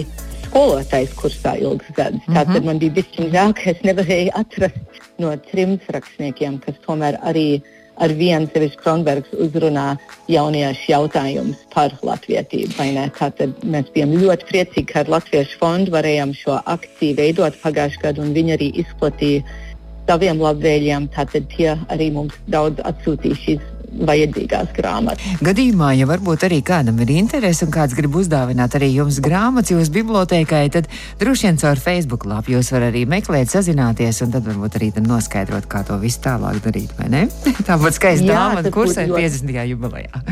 skolotājs 0.45 1.13
kursā 1.17 1.55
ilgus 1.59 1.89
gadus. 1.97 2.21
Mm 2.27 2.33
-hmm. 2.33 2.37
Tātad 2.37 2.65
man 2.65 2.79
bija 2.79 2.91
bijis 2.91 3.31
žēl, 3.33 3.53
ka 3.53 3.69
es 3.71 3.79
nevarēju 3.81 4.31
atrast 4.33 5.01
no 5.17 5.35
trim 5.51 5.79
rakstniekiem, 5.89 6.59
kas 6.59 6.75
tomēr 6.87 7.17
arī 7.21 7.61
ar 8.01 8.13
vienu 8.17 8.49
sevišķu 8.53 8.81
Kronbergs 8.81 9.35
uzrunā 9.45 9.85
jauniešu 10.31 10.89
jautājumus 10.91 11.59
par 11.73 11.93
latvietību. 12.05 12.73
Tātad 13.17 13.59
mēs 13.63 13.91
bijām 13.93 14.15
ļoti 14.17 14.49
priecīgi, 14.49 14.87
ka 14.89 15.03
ar 15.03 15.11
Latviešu 15.17 15.59
fondu 15.61 15.93
varējām 15.93 16.33
šo 16.37 16.59
akciju 16.75 17.19
veidot 17.19 17.59
pagājušajā 17.61 18.03
gadā, 18.07 18.25
un 18.25 18.33
viņi 18.37 18.57
arī 18.57 18.71
izplatīja 18.83 19.43
saviem 20.09 20.41
labvēlīgiem. 20.41 21.09
Tātad 21.13 21.47
tie 21.53 21.73
arī 21.93 22.09
mums 22.15 22.35
daudz 22.51 22.81
atsūtīja 22.87 23.41
šīs 23.45 23.71
vajadzīgās 23.93 24.73
grāmatas. 24.77 25.41
Gadījumā, 25.45 25.91
ja 25.97 26.07
varbūt 26.09 26.47
arī 26.47 26.61
kādam 26.65 26.99
ir 27.03 27.13
interese 27.15 27.67
un 27.67 27.73
kāds 27.73 27.95
grib 27.97 28.15
uzdāvināt 28.19 28.77
arī 28.79 28.89
jums 28.93 29.19
grāmatas 29.23 29.73
jūsu 29.73 29.93
bibliotekai, 29.99 30.65
tad 30.73 30.89
droši 31.21 31.49
vien 31.49 31.61
caur 31.61 31.81
Facebook 31.81 32.27
lapu 32.29 32.55
jūs 32.55 32.73
varat 32.73 32.93
arī 32.93 33.05
meklēt, 33.09 33.51
sazināties 33.53 34.23
un 34.25 34.33
tad 34.33 34.47
varbūt 34.49 34.79
arī 34.79 34.91
tad 34.97 35.07
noskaidrot, 35.09 35.69
kā 35.69 35.83
to 35.87 35.99
visu 36.01 36.23
tālāk 36.25 36.61
darīt. 36.65 36.93
Tā 37.67 37.77
būtu 37.79 37.97
skaista 37.97 38.27
dāvana 38.27 38.73
kursē 38.73 39.07
ļoti... 39.09 39.29
50. 39.43 39.63
jubilejā. 39.73 40.23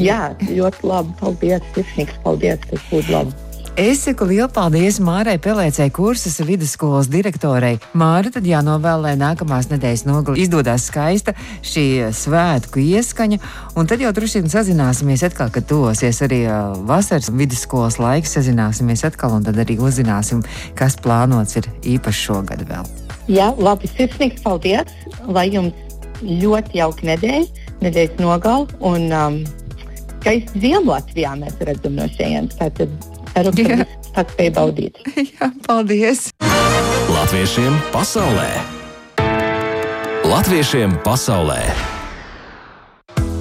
Jā, 0.00 0.32
ļoti 0.48 0.86
labi. 0.88 1.16
Paldies, 1.20 1.64
Sirsnīgs, 1.76 2.20
paldies, 2.24 2.62
tas 2.70 2.84
būtu 2.88 3.12
labi. 3.12 3.51
Es 3.72 4.02
saku 4.04 4.26
lielu 4.28 4.50
paldies 4.52 4.98
Mārai 5.00 5.38
Pelēcei, 5.40 5.86
kursas 5.96 6.34
vidusskolas 6.44 7.06
direktorei. 7.08 7.78
Māra, 7.96 8.28
tad 8.28 8.44
jānovēl, 8.44 9.00
lai 9.00 9.12
nākamās 9.16 9.70
nedēļas 9.70 10.02
nogalē 10.04 10.42
izdodas 10.42 10.90
skaista 10.90 11.32
šī 11.64 12.10
svētku 12.12 12.82
ieskaņa, 12.82 13.38
un 13.80 13.88
tad 13.88 14.04
jau 14.04 14.10
droši 14.12 14.42
vien 14.42 14.52
sazināsimies 14.52 15.24
atkal, 15.24 15.48
kad 15.54 15.64
tosies 15.70 16.20
arī 16.26 16.42
vasaras 16.84 17.30
vidusskolas 17.32 17.96
laiks, 17.96 18.34
sazināsimies 18.36 19.06
atkal, 19.08 19.38
un 19.38 19.46
tad 19.48 19.56
arī 19.64 19.78
uzzināsim, 19.80 20.44
kas 20.76 20.98
plānots 21.00 21.56
ir 21.56 21.70
īpaši 21.94 22.26
šogad 22.26 22.66
vēl. 22.68 22.92
Jā, 23.32 23.54
labi, 23.56 23.88
sirsnīgs 23.94 24.44
paldies, 24.44 24.92
lai 25.24 25.46
jums 25.48 26.20
ļoti 26.20 26.76
jauka 26.82 27.08
nedēļa, 27.08 27.72
nedēļas 27.88 28.20
nogal, 28.20 28.68
un 28.84 29.08
um, 29.16 29.40
skaisti 30.20 30.76
Latvijā 30.84 31.32
mēs 31.40 31.56
redzam 31.64 31.96
no 31.96 32.10
šejienes. 32.18 32.60
Ceru, 33.32 33.52
ka 33.56 33.86
tas 34.12 34.34
spēj 34.34 34.52
baudīt. 34.56 35.00
Jā, 35.16 35.48
paldies! 35.66 36.28
Latviešiem 37.12 37.80
pasaulē! 37.94 38.50
Latviešiem 40.28 41.00
pasaulē! 41.04 41.91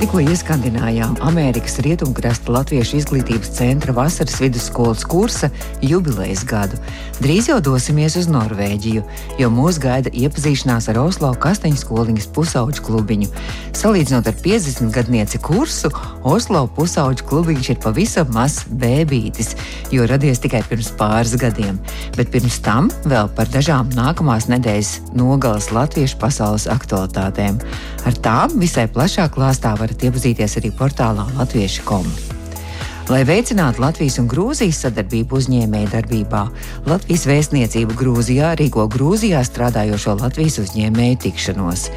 Tikko 0.02 0.18
ieskandinājām 0.32 1.12
Amerikas 1.30 1.76
Rietumkrasta 1.86 2.50
Latviešu 2.50 2.96
izglītības 2.98 3.52
centra 3.54 3.94
vasaras 3.94 4.40
vidusskolas 4.42 5.04
kursa 5.06 5.52
jubilejas 5.86 6.42
gadu. 6.50 6.80
Drīz 7.22 7.52
jau 7.52 7.60
dosimies 7.62 8.16
uz 8.18 8.26
Norvēģiju, 8.34 9.04
jo 9.38 9.50
mūs 9.54 9.78
gaida 9.78 10.10
iepazīšanās 10.10 10.88
ar 10.90 10.98
Oslo 11.04 11.30
Kasteņu 11.44 11.78
skoliņas 11.84 12.26
pusauģu 12.34 12.86
klubiņu. 12.88 13.30
Salīdzinot 13.78 14.32
ar 14.32 14.40
50 14.42 14.90
gadnieci 14.96 15.38
kursu, 15.46 15.94
Oslo 16.26 16.64
pusauģu 16.74 17.28
klubiņš 17.30 17.70
ir 17.76 17.80
pavisam 17.86 18.34
mazs 18.34 18.66
bēbītis, 18.82 19.54
jo 19.94 20.10
radies 20.10 20.42
tikai 20.42 20.64
pirms 20.66 20.90
pāris 20.98 21.38
gadiem. 21.38 21.78
Bet 22.18 22.34
pirms 22.34 22.58
tam 22.66 22.90
vēl 23.06 23.30
par 23.38 23.54
dažām 23.54 23.94
nākamās 23.94 24.50
nedēļas 24.50 25.14
nogalas 25.14 25.70
latviešu 25.70 26.18
pasaules 26.26 26.66
aktualitātēm. 26.74 27.62
Ar 28.10 28.22
tām 28.26 28.58
visai 28.58 28.90
plašā 28.90 29.30
klāstā 29.30 29.78
var 29.78 29.91
varat 29.92 30.08
iepazīties 30.08 30.60
arī 30.62 30.72
portālā 30.72 31.28
Latviešu 31.36 31.84
komu. 31.84 32.12
Lai 33.12 33.26
veicinātu 33.28 33.82
Latvijas 33.82 34.20
un 34.22 34.28
Grūzijas 34.30 34.78
sadarbību 34.86 35.36
uzņēmēju 35.36 35.90
darbībā, 35.92 36.46
Latvijas 36.88 37.26
vēstniecība 37.28 37.98
Grūzijā 38.00 38.54
rīko 38.56 38.86
Grūzijā 38.94 39.42
strādājošo 39.44 40.14
Latvijas 40.22 40.62
uzņēmēju 40.62 41.18
tikšanos. 41.26 41.90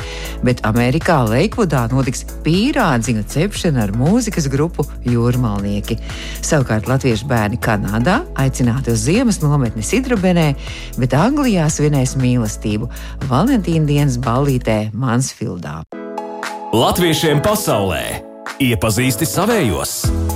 Bet 0.43 0.65
Amerikā 0.67 1.21
Leikvudā 1.29 1.85
notiks 1.93 2.25
pīrādziņu 2.43 3.23
cepšana 3.31 3.85
ar 3.85 3.95
mūzikas 3.95 4.49
grupu 4.51 4.89
Jūrmalnieki. 5.07 6.01
Savukārt 6.43 6.91
latviešu 6.91 7.29
bērni 7.31 7.63
Kanādā 7.63 8.25
aicināti 8.35 8.97
uz 8.97 9.05
ziemas 9.07 9.39
nometni 9.45 9.87
Sidrabenē, 9.87 10.55
bet 10.99 11.15
Anglijā 11.15 11.69
svinēs 11.71 12.17
mīlestību 12.19 12.91
Valentīna 13.29 13.87
dienas 13.93 14.19
ballītē 14.25 14.89
Mansfildā. 14.97 15.85
Latviešiem 16.75 17.39
pasaulē 17.39 18.01
iepazīsti 18.59 19.29
savējos! 19.31 19.93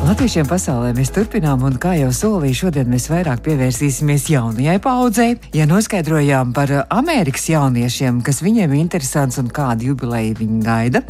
Latviešiem 0.07 0.47
pasaulē 0.47 0.93
mēs 0.95 1.11
turpinām, 1.11 1.65
un 1.67 1.75
kā 1.83 1.97
jau 1.99 2.13
solīju, 2.15 2.59
šodien 2.61 2.87
mēs 2.93 3.09
vairāk 3.11 3.43
pievērsīsimies 3.43 4.29
jaunajai 4.31 4.77
paudzei. 4.85 5.33
Ja 5.57 5.67
noskaidrojām 5.67 6.55
par 6.55 6.71
Amerikas 6.95 7.49
jauniešiem, 7.51 8.23
kas 8.23 8.39
viņiem 8.47 8.71
ir 8.71 8.85
interesants 8.85 9.43
un 9.43 9.51
kādu 9.51 9.91
jubileju 9.91 10.39
viņi 10.39 10.63
gaida, 10.63 11.03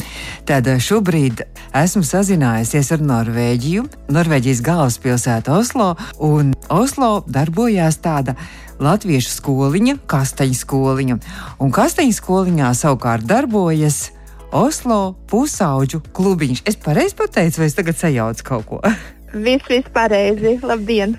tad 0.49 0.65
šobrīd 0.65 1.45
esmu 1.77 2.01
sazinājusies 2.09 2.89
ar 2.97 3.07
Norvēģiju, 3.13 3.85
Norvēģijas 4.09 4.65
galvaspilsētu 4.65 5.57
Oslo, 5.61 5.91
un 6.17 6.55
Oslo 6.73 7.19
darbojās 7.29 8.01
tāda 8.01 8.33
latviešu 8.81 9.37
skoliņa, 9.37 9.99
kastaņa 10.09 10.63
skoliņa, 10.65 11.25
un 11.61 11.75
kastaņa 11.75 12.17
skoliņā 12.17 12.77
savukārt 12.81 13.29
darbojas 13.29 14.07
Oslo 14.49 15.13
pusauģu 15.29 15.99
klubiņš. 16.17 16.63
Es 16.65 16.77
pareizi 16.81 17.13
pateicu, 17.13 17.61
vai 17.61 17.67
es 17.69 17.75
tagad 17.77 17.97
sajaucu 17.99 18.45
kaut 18.47 18.65
ko? 18.65 18.79
Viss, 19.45 19.67
viss 19.69 19.91
pareizi. 19.93 20.55
Labdien! 20.65 21.13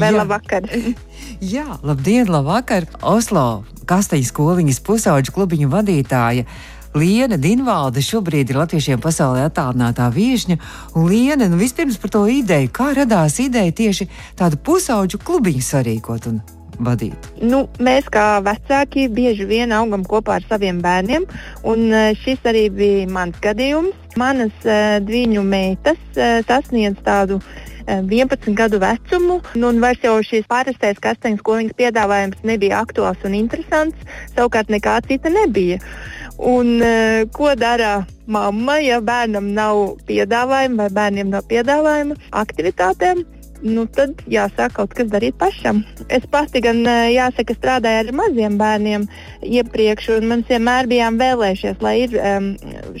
Vai 0.00 0.08
labvakar! 0.14 0.64
Jā, 1.54 1.66
labdien, 1.84 2.30
labvakar! 2.32 2.86
Oslo 3.04 3.66
Kasteļa 3.84 4.28
skoliņas 4.30 4.80
pusauģu 4.86 5.34
klubiņu 5.36 5.68
vadītāja. 5.68 6.46
Liena 6.96 7.36
Dinvalde 7.36 8.00
šobrīd 8.00 8.48
ir 8.50 8.58
latviešiem 8.62 9.02
pasaulē 9.04 9.44
attālinātā 9.50 10.08
viesņa. 10.14 10.56
Liena, 10.96 11.50
nu 11.52 11.60
vispirms 11.60 12.00
par 12.00 12.14
to 12.16 12.24
ideju, 12.32 12.72
kā 12.72 12.94
radās 12.96 13.36
ideja 13.44 13.76
tieši 13.82 14.08
tādu 14.40 14.56
pusauģu 14.56 15.20
klubiņu 15.20 15.66
sarīkot 15.68 16.30
un 16.32 16.40
vadīt? 16.84 17.30
Nu, 17.42 17.64
mēs 17.82 18.08
kā 18.12 18.40
vecāki 18.44 19.08
bieži 19.12 19.46
vien 19.48 19.72
augam 19.76 20.04
kopā 20.08 20.38
ar 20.40 20.46
saviem 20.48 20.80
bērniem, 20.84 21.26
un 21.68 21.88
e, 21.92 22.04
šis 22.22 22.44
arī 22.50 22.68
bija 22.74 23.08
mans 23.10 23.40
gadījums. 23.44 23.96
Manas 24.18 24.64
uh, 24.66 24.96
divu 25.06 25.44
meitas 25.46 26.00
uh, 26.18 26.40
sasniedz 26.42 26.98
tādu 27.06 27.36
11 27.86 28.54
gadu 28.58 28.80
vecumu, 28.82 29.36
nu, 29.54 29.70
vairs 29.82 30.02
jau 30.02 30.16
šīs 30.26 30.48
pārastais 30.50 30.98
kasteņu 31.02 31.38
skoliņas 31.40 31.76
piedāvājums 31.78 32.42
nebija 32.46 32.82
aktuāls 32.84 33.22
un 33.26 33.34
interesants, 33.38 34.10
savukārt 34.34 34.70
nekā 34.70 34.98
cita 35.06 35.30
nebija. 35.32 35.78
Un, 36.40 36.78
ko 37.34 37.54
dara 37.58 38.04
mamma, 38.30 38.78
ja 38.82 39.00
bērnam 39.04 39.50
nav 39.56 39.98
piedāvājuma 40.08 40.86
vai 40.86 40.94
bērniem 41.00 41.34
nav 41.34 41.46
piedāvājuma 41.50 42.16
aktivitātēm? 42.42 43.26
Nu, 43.62 43.84
tad 43.92 44.22
jāsāk 44.30 44.74
kaut 44.78 44.94
kas 44.96 45.10
darīt 45.12 45.36
pašam. 45.40 45.82
Es 46.08 46.26
pati 46.30 46.62
gan 46.64 46.82
jāsaka, 47.10 47.56
strādāju 47.56 48.04
ar 48.04 48.12
maziem 48.16 48.58
bērniem 48.60 49.06
iepriekš, 49.46 50.10
un 50.18 50.28
man 50.32 50.44
vienmēr 50.48 50.88
bijām 50.90 51.18
vēlējušies, 51.20 51.80
lai 51.84 51.94
ir 52.04 52.16
um, 52.18 52.50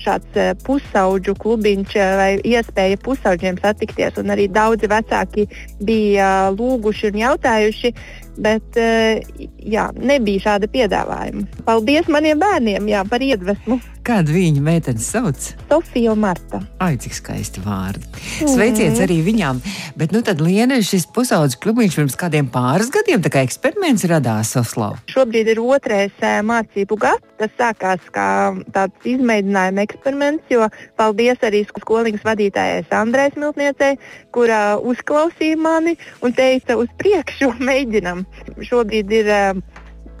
šāds 0.00 0.40
pusauģu 0.66 1.36
klubiņš 1.40 1.98
vai 2.20 2.30
iespēja 2.52 3.00
pusauģiem 3.04 3.60
satikties. 3.62 4.18
Arī 4.30 4.46
daudzi 4.52 4.90
vecāki 4.90 5.46
bija 5.84 6.32
uh, 6.48 6.56
lūguši 6.56 7.10
un 7.10 7.22
jautājuši, 7.24 7.94
bet 8.38 8.80
uh, 8.80 9.20
jā, 9.58 9.90
nebija 9.96 10.46
šāda 10.46 10.70
piedāvājuma. 10.70 11.62
Paldies 11.66 12.10
maniem 12.12 12.40
bērniem 12.40 12.90
jā, 12.90 13.06
par 13.08 13.24
iedvesmu! 13.24 13.80
Kādu 14.00 14.32
viņa 14.32 14.62
meiteni 14.64 15.02
sauc? 15.04 15.50
Sofija 15.68 16.14
Marta. 16.16 16.62
Ai, 16.80 16.94
cik 17.00 17.12
skaisti 17.18 17.60
vārdi. 17.60 18.06
Sveiciens 18.40 18.96
mm. 18.96 19.02
arī 19.04 19.18
viņām. 19.26 19.60
Bet, 20.00 20.14
nu, 20.16 20.22
tad 20.24 20.40
Liena, 20.40 20.78
šis 20.84 21.04
pusaudzes 21.12 21.60
klubiņš 21.60 21.98
pirms 21.98 22.16
kādiem 22.18 22.48
pāris 22.50 22.88
gadiem, 22.94 23.20
tā 23.20 23.32
kā 23.34 23.44
eksperiments 23.44 24.06
radās 24.08 24.54
Oslo. 24.56 24.94
Šobrīd 25.12 25.52
ir 25.52 25.60
otrais 25.60 26.16
mācību 26.48 26.96
gads. 27.00 27.26
Tas 27.40 27.52
sākās 27.56 28.08
kā 28.12 28.30
tāds 28.74 29.06
izmēģinājuma 29.08 29.84
eksperiments, 29.86 30.44
jo 30.52 30.66
paldies 31.00 31.40
arī 31.46 31.62
skoliņas 31.68 32.26
vadītājai 32.26 32.82
Sandrai 32.90 33.30
Smiltniecei, 33.32 33.94
kurā 34.34 34.76
uzklausīja 34.76 35.56
mani 35.56 35.96
un 36.24 36.36
teica 36.36 36.76
uz 36.80 36.90
priekšu, 37.00 37.54
mēģinam. 37.68 38.19
Šobrīd 38.70 39.12
ir 39.20 39.30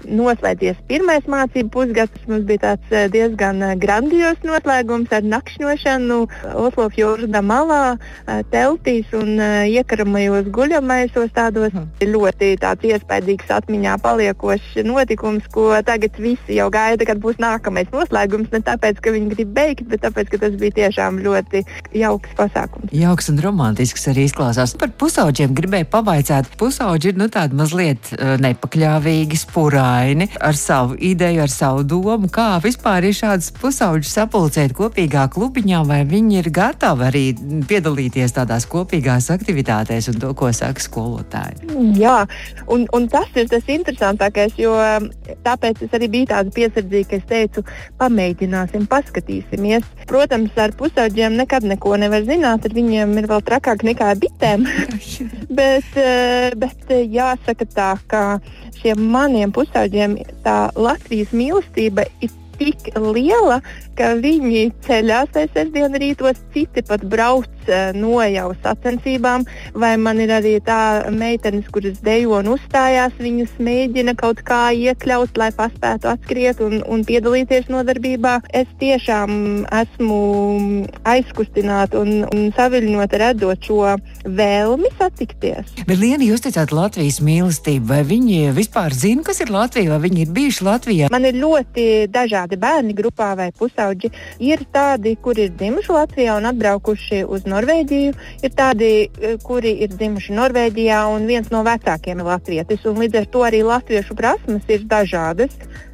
noslēdzies 0.08 0.78
pirmais 0.88 1.26
mācību 1.30 1.70
pusgads. 1.74 2.26
Mums 2.30 2.46
bija 2.48 2.64
tāds 2.64 2.94
eh, 2.94 3.06
diezgan 3.12 3.62
eh, 3.64 3.74
grandios 3.80 4.40
noslēgums 4.46 5.12
ar 5.14 5.26
nakšņošanu 5.26 6.18
Oslo 6.60 6.88
fjorda 6.92 7.42
malā, 7.44 7.96
eh, 7.96 8.42
teltīs 8.52 9.10
un 9.16 9.40
iekaramajos 9.40 10.50
guļamaisos. 10.54 11.32
Tādos 11.36 11.74
mm. 11.74 12.08
ļoti 12.10 12.52
tāds 12.62 12.86
iespaidīgs 12.88 13.50
atmiņā 13.54 13.96
paliekošs 14.02 14.80
notikums, 14.86 15.46
ko 15.52 15.70
tagad 15.86 16.16
visi 16.20 16.58
jau 16.58 16.68
gaida, 16.72 17.06
kad 17.08 17.20
būs 17.22 17.40
nākamais 17.42 17.90
noslēgums. 17.94 18.50
Ne 18.54 18.62
tāpēc, 18.66 19.00
ka 19.02 19.14
viņi 19.14 19.34
grib 19.34 19.54
beigt, 19.56 19.86
bet 19.90 20.04
tāpēc, 20.06 20.32
ka 20.32 20.42
tas 20.46 20.56
bija 20.60 20.76
tiešām 20.82 21.20
ļoti 21.24 21.64
jauks 21.96 22.34
pasākums. 22.38 22.90
Jauks 22.94 23.30
un 23.32 23.40
romantisks 23.44 24.08
arī 24.10 24.26
izklausās. 24.28 24.74
Par 24.80 24.92
pusauģiem 25.00 25.54
gribēju 25.56 25.90
pavaicāt. 25.92 26.50
Pusauģi 26.60 27.12
ir 27.12 27.20
nu, 27.20 27.30
tādi 27.32 27.56
mazliet 27.58 28.12
nepakļāvīgi, 28.42 29.38
spuraini, 29.90 30.28
ar 30.40 30.54
savu 30.54 30.94
ideju, 30.98 31.42
ar 31.42 31.50
savu 31.50 31.82
domu, 31.82 32.28
kā 32.30 32.60
vispār 32.62 33.04
ir 33.08 33.14
šādas 33.14 33.50
pusauģis 33.58 34.12
sapulcēt 34.14 34.74
kopīgā 34.76 35.26
klubiņā, 35.32 35.82
vai 35.86 36.04
viņi 36.06 36.38
ir 36.38 36.50
gatavi 36.54 37.06
arī 37.06 37.24
piedalīties 37.68 38.34
tādās 38.36 38.66
kopīgās 38.70 39.30
aktivitātēs 39.34 40.10
un 40.12 40.20
to, 40.22 40.32
ko 40.34 40.52
saka 40.54 40.80
skolotāji. 40.80 41.70
Jā, 41.98 42.26
un, 42.68 42.86
un 42.94 43.08
tas 43.10 43.28
ir 43.34 43.48
tas 43.50 43.66
interesantākais, 43.66 44.54
jo 44.60 44.76
tāpēc 45.44 45.82
es 45.86 45.98
arī 45.98 46.10
biju 46.14 46.30
tāda 46.30 46.54
piesardzīga, 46.54 47.08
ka 47.10 47.18
es 47.18 47.26
teicu, 47.30 47.66
pamēģināsim, 48.00 48.86
paskatīsimies. 48.90 49.86
Protams, 50.10 50.54
ar 50.60 50.74
pusauģiem 50.78 51.38
nekad 51.40 51.66
neko 51.66 51.96
nevar 52.00 52.26
zināt, 52.28 52.66
ar 52.66 52.76
viņiem 52.78 53.18
ir 53.18 53.30
vēl 53.30 53.44
trakāk 53.46 53.84
nekā 53.86 54.14
bitēm. 54.22 54.66
bet, 55.60 55.92
eh, 55.98 56.50
bet 56.58 56.94
eh, 56.94 57.06
jāsaka 57.10 57.66
tā, 57.74 57.92
ka 58.10 58.24
šiem 58.80 59.02
maniem 59.12 59.52
pusauģiem 59.52 59.79
tā 60.44 60.58
Latvijas 60.76 61.32
mīlestība 61.32 62.06
ir 62.20 62.30
tik 62.60 62.90
liela, 63.00 63.60
ka 63.96 64.14
viņi 64.20 64.68
ceļās 64.84 65.32
sestdien 65.32 65.96
rītos, 65.96 66.40
citi 66.52 66.84
pat 66.84 67.04
brauc 67.08 67.48
uh, 67.70 67.90
no 67.96 68.18
jau 68.26 68.50
sacensībām, 68.64 69.46
vai 69.74 69.94
man 70.00 70.20
ir 70.22 70.32
arī 70.34 70.56
tā 70.64 71.10
meitenes, 71.14 71.68
kuras 71.72 72.00
dejo 72.04 72.36
un 72.40 72.52
uzstājās, 72.54 73.16
viņas 73.20 73.56
mēģina 73.62 74.16
kaut 74.18 74.42
kā 74.46 74.70
iekļaut, 74.76 75.38
lai 75.40 75.50
paspētu 75.56 76.10
atskriet 76.10 76.60
un, 76.64 76.80
un 76.86 77.04
piedalīties 77.06 77.70
nodarbībā. 77.72 78.40
Es 78.56 78.68
tiešām 78.80 79.64
esmu 79.80 80.20
aizkustināta 81.08 82.00
un, 82.02 82.24
un 82.28 82.50
saviļņota 82.56 83.20
redzot 83.20 83.66
šo 83.66 83.96
vēlmi 84.24 84.90
satikties. 84.98 85.74
Bet, 85.86 85.96
Liena, 86.00 86.24
jūs 86.26 86.44
teicāt 86.44 86.74
Latvijas 86.74 87.20
mīlestību, 87.24 87.86
vai 87.90 88.02
viņi 88.06 88.50
vispār 88.56 88.94
zina, 88.96 89.24
kas 89.26 89.42
ir 89.44 89.52
Latvija, 89.52 89.94
vai 89.94 90.00
viņi 90.08 90.24
ir 90.24 90.34
bijuši 90.36 90.66
Latvijā? 90.66 91.10
Man 91.12 91.26
ir 91.28 91.38
ļoti 91.40 91.86
dažādi 92.12 92.58
bērni 92.60 92.96
grupā 92.96 93.32
vai 93.38 93.50
pusauģi. 93.56 94.12
Ir 94.44 94.64
tādi, 94.74 95.16
kuri 95.22 95.48
ir 95.48 95.54
dzimuši 95.58 95.94
Latvijā 95.94 96.36
un 96.40 96.48
atbraukuši 96.50 97.22
uz 97.28 97.46
Norvēģiju, 97.50 97.59
ir 98.42 98.54
tādi, 98.56 99.10
eh, 99.20 99.36
kuri 99.42 99.82
ir 99.84 99.88
dzimuši 99.88 100.32
Norvēģijā 100.36 101.00
un 101.14 101.26
viens 101.26 101.50
no 101.50 101.62
vecākiem 101.62 102.18
ir 102.18 102.24
latvietis. 102.24 102.84
Līdz 102.84 103.18
ar 103.20 103.26
to 103.26 103.40
arī 103.40 103.62
latviešu 103.64 104.16
prasmes 104.16 104.62
ir 104.68 104.86
dažādas. 104.88 105.50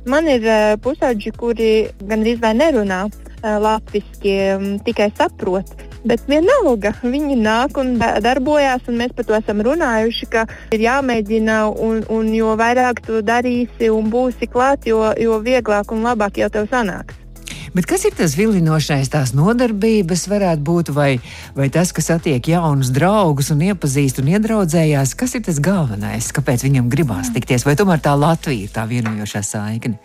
Man 0.07 0.29
ir 0.29 0.45
uh, 0.47 0.77
pusauģi, 0.79 1.33
kuri 1.35 1.89
gandrīz 1.99 2.39
vai 2.39 2.55
nerunā 2.55 3.09
uh, 3.11 3.59
latviešu, 3.59 4.79
tikai 4.87 5.11
saprot. 5.19 5.67
Bet 6.07 6.23
vienalga, 6.31 6.93
viņi 7.03 7.35
nāk 7.41 7.79
un 7.83 7.97
darbojas, 7.99 8.87
un 8.87 9.01
mēs 9.03 9.13
par 9.17 9.27
to 9.27 9.35
esam 9.35 9.65
runājuši, 9.67 10.31
ka 10.31 10.47
ir 10.71 10.87
jāmēģina, 10.87 11.61
un, 11.75 12.05
un 12.07 12.31
jo 12.31 12.55
vairāk 12.55 13.03
tu 13.09 13.23
darīsi 13.27 13.91
un 13.91 14.11
būsi 14.15 14.47
klāt, 14.47 14.87
jo, 14.87 15.03
jo 15.19 15.43
vieglāk 15.43 15.91
un 15.91 16.07
labāk 16.07 16.39
jau 16.39 16.53
tev 16.55 16.71
sanāks. 16.71 17.26
Bet 17.77 17.85
kas 17.85 18.07
ir 18.09 18.15
tas 18.17 18.33
vilinošais, 18.39 19.11
tās 19.13 19.35
nodarbības 19.37 20.23
varētu 20.33 20.63
būt, 20.65 20.91
vai, 20.97 21.19
vai 21.53 21.67
tas, 21.69 21.91
kas 21.93 22.09
attiek 22.15 22.49
jaunus 22.49 22.89
draugus 22.95 23.51
un 23.53 23.61
iepazīst 23.67 24.23
un 24.23 24.31
iedraudzējās, 24.33 25.13
kas 25.21 25.37
ir 25.37 25.43
tas 25.45 25.61
galvenais, 25.61 26.31
kāpēc 26.33 26.65
viņam 26.65 26.89
gribās 26.89 27.29
tikties, 27.35 27.67
vai 27.69 27.77
tomēr 27.77 28.01
tā 28.01 28.15
Latvija 28.17 28.65
ir 28.65 28.73
tā 28.73 28.87
vienojošā 28.89 29.45
saikne? 29.45 30.01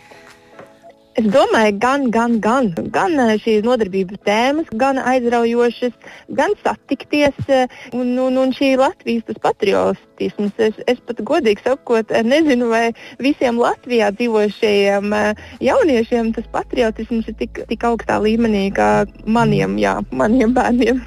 Es 1.20 1.26
domāju, 1.28 1.74
gan, 1.76 2.06
gan, 2.08 2.38
gan, 2.40 2.70
gan 2.96 3.18
eh, 3.20 3.34
šīs 3.44 3.66
nodarbības 3.68 4.22
tēmas, 4.24 4.70
gan 4.80 4.96
aizraujošas, 4.96 5.92
gan 6.38 6.54
satikties, 6.64 7.36
eh, 7.52 7.68
un, 7.92 8.14
un, 8.16 8.38
un 8.40 8.54
šī 8.56 8.78
Latvijas 8.80 9.42
patriotisms. 9.44 10.56
Es, 10.56 10.80
es 10.88 11.02
pat 11.04 11.20
godīgi 11.28 11.66
sakot, 11.66 12.16
eh, 12.16 12.24
nezinu, 12.24 12.70
vai 12.72 12.94
visiem 13.20 13.60
Latvijā 13.60 14.14
dzīvošajiem 14.16 15.12
jauniešiem 15.60 16.32
tas 16.38 16.48
patriotisms 16.56 17.28
ir 17.28 17.36
tik, 17.44 17.60
tik 17.68 17.84
augstā 17.92 18.22
līmenī 18.24 18.70
kā 18.72 19.04
maniem, 19.28 19.76
jā, 19.84 19.98
maniem 20.16 20.56
bērniem. 20.56 21.04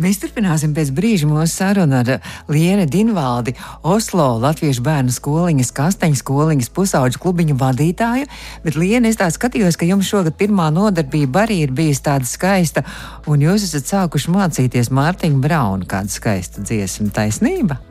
Mēs 0.00 0.16
turpināsim 0.22 0.70
pēc 0.72 0.94
brīža 0.96 1.26
mūsu 1.28 1.50
sarunu 1.50 1.98
ar 1.98 2.22
Lienu 2.48 2.86
Dinvaldi, 2.88 3.52
Oslo 3.84 4.30
Latviešu 4.40 4.84
bērnu 4.86 5.12
skoliņas, 5.12 5.74
kasteņu 5.76 6.16
skoliņas 6.22 6.70
pusauģu 6.72 7.20
klubiņu 7.20 7.58
vadītāju. 7.60 8.30
Bet, 8.64 8.78
Liena, 8.80 9.10
es 9.10 9.18
tā 9.20 9.28
skatījos, 9.40 9.80
ka 9.80 9.88
jums 9.88 10.08
šogad 10.10 10.36
pirmā 10.36 10.68
nodarbība 10.74 11.46
arī 11.46 11.62
ir 11.64 11.72
bijusi 11.76 12.04
tāda 12.10 12.28
skaista, 12.28 12.84
un 13.30 13.46
jūs 13.48 13.70
esat 13.70 13.88
sākuši 13.94 14.34
mācīties 14.36 14.92
Mārtiņu 14.92 15.40
Braunu 15.40 15.88
kādu 15.88 16.12
skaistu 16.12 16.66
dziesmu 16.66 17.08
taisnību 17.16 17.86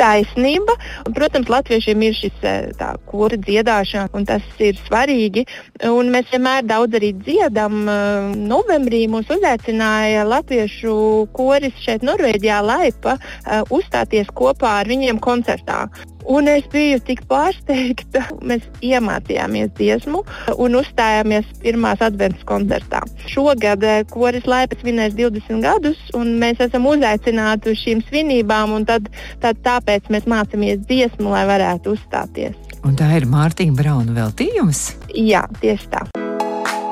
taisnība. 0.00 0.76
Protams, 1.14 1.50
latviešiem 1.52 2.04
ir 2.06 2.16
šis 2.16 2.44
eh, 2.46 2.84
kora 3.10 3.36
dziedāšana, 3.36 4.08
un 4.16 4.26
tas 4.28 4.44
ir 4.62 4.78
svarīgi. 4.86 5.44
Un 5.90 6.12
mēs 6.14 6.30
vienmēr 6.32 6.64
daudz 6.68 6.96
arī 7.00 7.12
dziedam. 7.20 7.82
Eh, 7.84 8.30
novembrī 8.52 9.04
mūs 9.12 9.30
uzaicināja 9.36 10.24
latviešu 10.28 10.94
koris 11.36 11.76
šeit, 11.84 12.06
Norvēģijā, 12.06 12.62
Laipa, 12.64 13.18
eh, 13.18 13.60
uzstāties 13.68 14.32
kopā 14.32 14.78
ar 14.80 14.90
viņiem 14.90 15.20
koncertā. 15.20 15.84
Un 16.28 16.48
es 16.50 16.66
biju 16.72 17.00
tik 17.06 17.22
pārsteigta. 17.30 18.26
Mēs 18.44 18.66
iemācījāmies 18.84 19.72
dziesmu 19.78 20.22
un 20.60 20.78
uzstājāmies 20.80 21.48
pirmās 21.62 22.02
adventas 22.04 22.44
koncertā. 22.48 23.02
Šogad 23.30 23.84
eh, 23.86 24.02
koris 24.10 24.48
Laipas 24.50 24.82
svinēs 24.82 25.16
20 25.18 25.64
gadus, 25.64 26.00
un 26.18 26.36
mēs 26.42 26.60
esam 26.64 26.88
uzaicināti 26.90 27.72
uz 27.74 27.80
šīm 27.84 28.04
svinībām. 28.08 28.76
Tad, 28.88 29.08
tad 29.42 29.62
tāpēc 29.64 30.10
mēs 30.12 30.28
mācāmies 30.30 30.84
dziesmu, 30.86 31.32
lai 31.32 31.46
varētu 31.48 31.96
uzstāties. 31.96 32.56
Un 32.86 32.94
tā 32.96 33.10
ir 33.18 33.26
Mārtiņa 33.28 33.76
Brauna 33.76 34.14
veltījums? 34.16 34.94
Jā, 35.16 35.44
tieši 35.60 35.90
tā. 35.92 36.06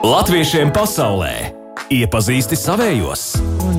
Latviešiem 0.04 0.72
pasaulē 0.74 1.57
iepazīsti 1.92 2.58
savējos! 2.58 3.24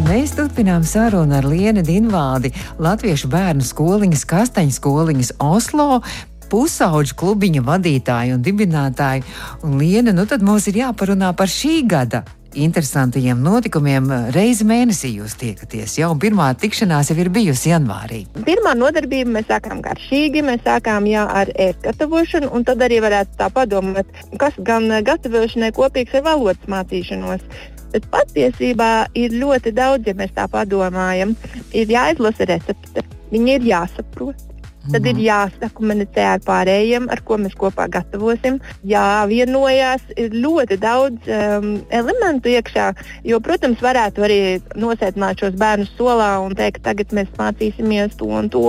Mēs 0.07 0.33
turpinām 0.37 0.85
sarunu 0.87 1.35
ar 1.37 1.45
Lienu 1.45 1.83
Dinvādi, 1.85 2.53
Latviešu 2.81 3.29
bērnu 3.29 3.65
skoliņas, 3.65 4.25
kastaņu 4.29 4.73
skoliņas 4.73 5.35
Oslo 5.43 6.01
pusauģu 6.49 7.15
klubiņa 7.19 7.63
vadītāju 7.67 8.39
un 8.39 8.43
dibinātāju. 8.45 9.27
Un 9.65 9.77
Liena, 9.81 10.15
nu 10.15 10.25
tad 10.29 10.43
mums 10.45 10.67
ir 10.71 10.81
jāparunā 10.81 11.29
par 11.37 11.51
šī 11.51 11.83
gada 11.89 12.23
interesantajiem 12.57 13.41
notikumiem. 13.45 14.09
Reizi 14.33 14.65
mēnesī 14.67 15.11
jūs 15.19 15.35
tiekaties. 15.39 15.97
Jau 16.01 16.11
pirmā 16.19 16.49
tikšanās 16.59 17.11
jau 17.11 17.17
ir 17.21 17.29
bijusi 17.33 17.69
janvārī. 17.69 18.23
Pirmā 18.47 18.75
nodarbība 18.77 19.37
mēs 19.37 19.49
sākām 19.51 19.83
garšīgi, 19.85 20.43
mēs 20.45 20.63
sākām 20.65 21.07
jā, 21.09 21.25
ar 21.29 21.51
ēst 21.53 21.83
gatavošanu, 21.85 22.49
un 22.53 22.65
tad 22.67 22.81
arī 22.85 23.01
varētu 23.05 23.37
tā 23.39 23.49
padomāt, 23.53 24.09
kas 24.41 24.57
gan 24.57 24.89
gatavošanai 25.05 25.73
kopīgs 25.77 26.17
ar 26.17 26.25
valodas 26.31 26.71
mācīšanos. 26.71 27.45
Bet 27.93 28.05
patiesībā 28.13 29.09
ir 29.17 29.33
ļoti 29.41 29.73
daudz, 29.77 30.09
ja 30.09 30.17
mēs 30.17 30.35
tā 30.35 30.45
padomājam. 30.51 31.33
Ir 31.73 31.89
jāizlasa 31.89 32.49
recepte, 32.49 33.05
viņi 33.33 33.57
ir 33.57 33.67
jāsaprot. 33.71 34.48
Tad 34.87 35.03
ir 35.03 35.17
mhm. 35.17 35.23
jāsakomunicē 35.25 36.25
ar 36.33 36.43
pārējiem, 36.45 37.09
ar 37.11 37.19
ko 37.27 37.37
mēs 37.41 37.55
kopā 37.59 37.89
gatavosim. 37.91 38.59
Jāvienojās, 38.87 40.05
ir 40.17 40.33
ļoti 40.39 40.79
daudz 40.81 41.27
um, 41.35 41.67
elementu 41.93 42.53
iekšā. 42.53 42.87
Jo, 43.27 43.41
protams, 43.43 43.83
varētu 43.83 44.25
arī 44.25 44.39
nosētināt 44.79 45.43
šos 45.43 45.59
bērnus 45.59 45.91
solā 45.99 46.31
un 46.41 46.55
teikt, 46.57 46.81
tagad 46.87 47.11
mēs 47.15 47.29
mācīsimies 47.37 48.15
to 48.19 48.31
un 48.39 48.49
to, 48.53 48.63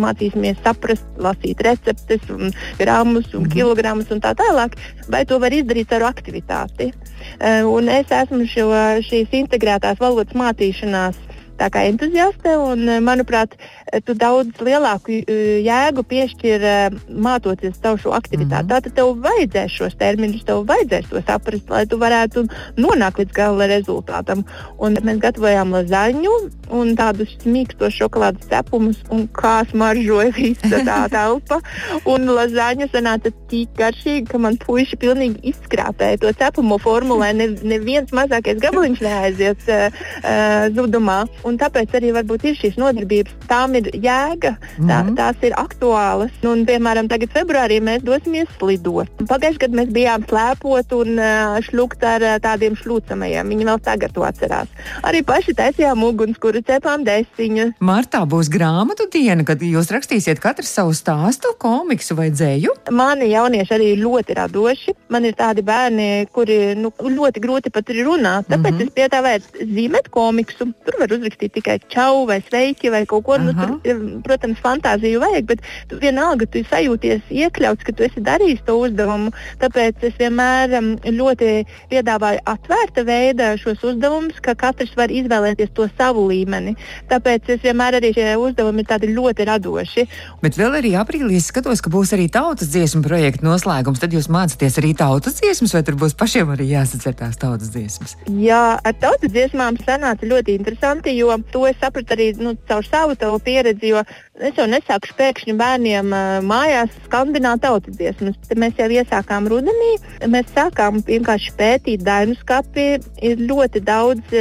mācīsimies 0.00 0.58
saprast, 0.64 1.06
lasīt 1.20 1.60
receptes, 1.66 2.24
un 2.32 2.54
gramus 2.80 3.28
un 3.34 3.44
mm. 3.44 3.54
kilogramus 3.54 4.10
un 4.14 4.24
tā 4.24 4.32
tālāk. 4.38 4.78
Vai 5.12 5.26
to 5.28 5.38
var 5.42 5.54
izdarīt 5.54 5.92
ar 5.92 6.08
aktivitāti? 6.08 6.90
Uh, 7.36 7.68
es 7.92 8.10
esmu 8.16 8.46
šo, 8.48 8.70
šīs 9.04 9.36
integrētās 9.44 10.00
valodas 10.00 10.34
mācīšanās 10.34 11.29
entuziaste. 11.60 12.56
Un, 12.58 12.86
manuprāt, 13.04 13.56
tu 14.04 14.14
daudz 14.14 14.60
lielāku 14.64 15.20
jēgu 15.64 16.04
piešķir 16.08 16.66
mācoties 17.10 17.78
savu 17.82 17.98
šo 17.98 18.14
aktivitāti. 18.16 18.64
Mm 18.64 18.68
-hmm. 18.68 18.72
Tātad 18.72 18.94
tev 18.94 19.16
vajadzēs 19.24 19.76
šos 19.76 19.94
terminus, 19.98 20.44
tev 20.44 20.64
vajadzēs 20.66 21.10
to 21.10 21.22
saprast, 21.26 21.70
lai 21.70 21.86
tu 21.86 21.98
varētu 21.98 22.46
nonākt 22.76 23.18
līdz 23.18 23.32
gala 23.32 23.66
rezultātam. 23.66 24.44
Un 24.78 24.94
mēs 24.94 25.18
gatavojām 25.18 25.72
lazaņu 25.72 26.32
un 26.70 26.94
tādus 26.96 27.32
mīkstos 27.44 27.96
šokolādes 27.98 28.48
cepumus, 28.50 29.00
un 29.10 29.28
kā 29.28 29.64
smaržoja 29.70 30.32
visa 30.36 30.82
tā 30.86 31.08
telpa. 31.14 31.60
Un 32.04 32.26
lazaņa 32.26 32.88
sanāca 32.92 33.32
tik 33.50 33.72
garšīga, 33.78 34.30
ka 34.30 34.38
man 34.38 34.56
puiši 34.56 34.96
pilnīgi 34.96 35.52
izskrāpēja 35.52 36.20
to 36.22 36.32
cepumu 36.32 36.78
formulē. 36.82 37.32
Ne, 37.34 37.48
neviens 37.62 38.12
mazākais 38.16 38.60
gabaliņš 38.62 39.02
neaiziet 39.04 39.66
uh, 39.68 39.98
uh, 40.22 40.68
zudumā. 40.76 41.24
Un 41.44 41.49
tāpēc 41.58 41.94
arī 41.98 42.12
varbūt 42.14 42.44
ir 42.44 42.58
šīs 42.58 42.78
nodarbības. 42.80 43.34
Tām 43.50 43.74
ir 43.78 43.90
jēga, 43.94 44.56
tā, 44.60 44.82
mm 44.82 44.90
-hmm. 44.90 45.16
tās 45.16 45.36
ir 45.42 45.52
aktuālas. 45.56 46.32
Un, 46.44 46.66
piemēram, 46.66 47.08
tagad 47.08 47.30
februārī 47.34 47.80
mēs 47.80 48.02
dosimies 48.02 48.48
slidot. 48.58 49.08
Pagājušajā 49.18 49.64
gadā 49.64 49.74
mēs 49.80 49.90
bijām 49.94 50.26
slēpot 50.28 50.92
un 51.00 51.20
šlukt 51.62 52.04
ar 52.04 52.20
tādiem 52.42 52.76
šlūcamajiem. 52.76 53.48
Viņi 53.48 53.64
vēl 53.64 53.80
tagad 53.80 54.12
to 54.12 54.22
atcerās. 54.22 54.68
Arī 55.02 55.22
paši 55.22 55.54
taisījām 55.54 56.04
ugunskura, 56.04 56.62
cepām 56.66 57.04
desiņu. 57.04 57.72
Martā 57.80 58.22
būs 58.26 58.50
grāmatu 58.52 59.08
diena, 59.12 59.44
kad 59.44 59.62
jūs 59.62 59.90
rakstīsiet 59.90 60.40
katrs 60.42 60.74
savu 60.76 60.92
stāstu, 60.92 61.54
komiksu 61.58 62.16
vai 62.18 62.30
dzēju. 62.30 62.74
Mani 62.90 63.30
jaunieši 63.30 63.74
arī 63.74 63.90
ļoti 64.00 64.36
radoši. 64.36 64.96
Man 65.08 65.24
ir 65.24 65.34
tādi 65.38 65.62
bērni, 65.62 66.26
kuri 66.34 66.74
nu, 66.76 66.92
ļoti 67.00 67.40
grūti 67.40 67.72
pat 67.72 67.88
ir 67.90 68.04
runāt. 68.04 68.48
Tāpēc 68.50 68.74
mm 68.74 68.78
-hmm. 68.78 68.86
es 68.86 68.96
pietāvēju 68.98 69.40
zīmēt 69.74 70.10
komiksu. 70.10 70.68
Tur 70.84 70.98
var 71.00 71.08
uzrakstīt 71.08 71.39
tikai 71.48 71.78
čau 71.88 72.26
vai 72.26 72.42
sveiki 72.48 72.90
vai 72.90 73.06
kaut 73.06 73.24
ko. 73.24 73.38
-huh. 73.40 73.44
nu, 73.44 73.78
tur, 73.82 74.22
protams, 74.22 74.58
fantāziju 74.62 75.20
vajag, 75.20 75.44
bet 75.44 75.60
tu 75.88 75.98
vienalga 76.00 76.46
tu 76.46 76.62
sajūties 76.64 77.30
iekļauts, 77.30 77.84
ka 77.84 77.92
tu 77.92 78.04
esi 78.06 78.20
darījis 78.20 78.64
to 78.66 78.76
uzdevumu. 78.78 79.32
Tāpēc 79.60 80.04
es 80.08 80.14
vienmēr 80.20 80.76
um, 80.78 80.90
ļoti 81.04 81.64
piedāvāju 81.90 82.40
atvērta 82.44 83.04
veida 83.04 83.52
šos 83.60 83.84
uzdevumus, 83.92 84.40
ka 84.44 84.54
katrs 84.54 84.94
var 84.96 85.10
izvēlēties 85.10 85.72
to 85.74 85.88
savu 85.98 86.26
līmeni. 86.30 86.76
Tāpēc 87.10 87.54
es 87.56 87.62
vienmēr 87.64 88.00
arī 88.00 88.12
šie 88.16 88.36
uzdevumi 88.36 88.84
ir 88.84 88.90
tādi 88.90 89.12
ļoti 89.14 89.46
radoši. 89.48 90.06
Bet 90.42 90.58
vēl 90.60 90.78
arī 90.80 90.94
aprīlī 90.98 91.40
skatos, 91.42 91.82
ka 91.84 91.92
būs 91.92 92.14
arī 92.16 92.28
tautas 92.32 92.70
dziesmu 92.72 93.02
projekta 93.06 93.46
noslēgums. 93.46 94.00
Tad 94.00 94.14
jūs 94.16 94.30
mācāties 94.32 94.78
arī 94.80 94.94
tautas 94.96 95.40
dziesmas, 95.40 95.74
vai 95.76 95.84
tur 95.86 95.98
būs 96.00 96.16
pašiem 96.18 96.52
arī 96.54 96.70
jāsacer 96.74 97.16
tās 97.16 97.38
tautas 97.40 97.72
dziesmas? 97.74 98.16
Jā, 98.30 98.78
ar 98.78 98.94
tautas 99.00 99.32
dziesmām 99.32 99.78
sanāca 99.84 100.26
ļoti 100.26 100.56
interesanti, 100.58 101.14
jo 101.20 101.36
to 101.52 101.66
es 101.68 101.78
sapratu 101.80 102.16
arī 102.16 102.30
nu, 102.40 102.56
caur 102.68 102.86
savu 102.86 103.38
pieredzi. 103.44 103.94
Es 104.40 104.56
jau 104.56 104.64
nesāku 104.64 105.10
pēkšņi 105.18 105.52
bērniem 105.60 106.14
mājās 106.48 106.94
skandināt 107.04 107.60
tautas 107.60 107.92
dziesmas. 107.98 108.38
Mēs 108.56 108.78
jau 108.80 108.86
iesākām 108.88 109.50
rudenī. 109.52 109.90
Mēs 110.32 110.48
sākām 110.54 111.02
vienkārši 111.04 111.52
pētīt 111.58 112.04
dainu 112.06 112.36
skapi. 112.38 112.86
Ir 113.20 113.42
ļoti 113.44 113.82
daudz 113.84 114.32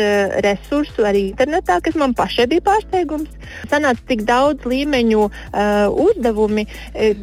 resursu 0.45 1.03
arī 1.09 1.25
internetā, 1.33 1.81
kas 1.83 1.97
man 1.99 2.15
pašai 2.15 2.47
bija 2.47 2.63
pārsteigums. 2.69 3.33
Sanāca 3.67 4.05
tik 4.07 4.23
daudz 4.29 4.63
līmeņu 4.71 5.25
uh, 5.25 5.89
uzdevumi 6.05 6.63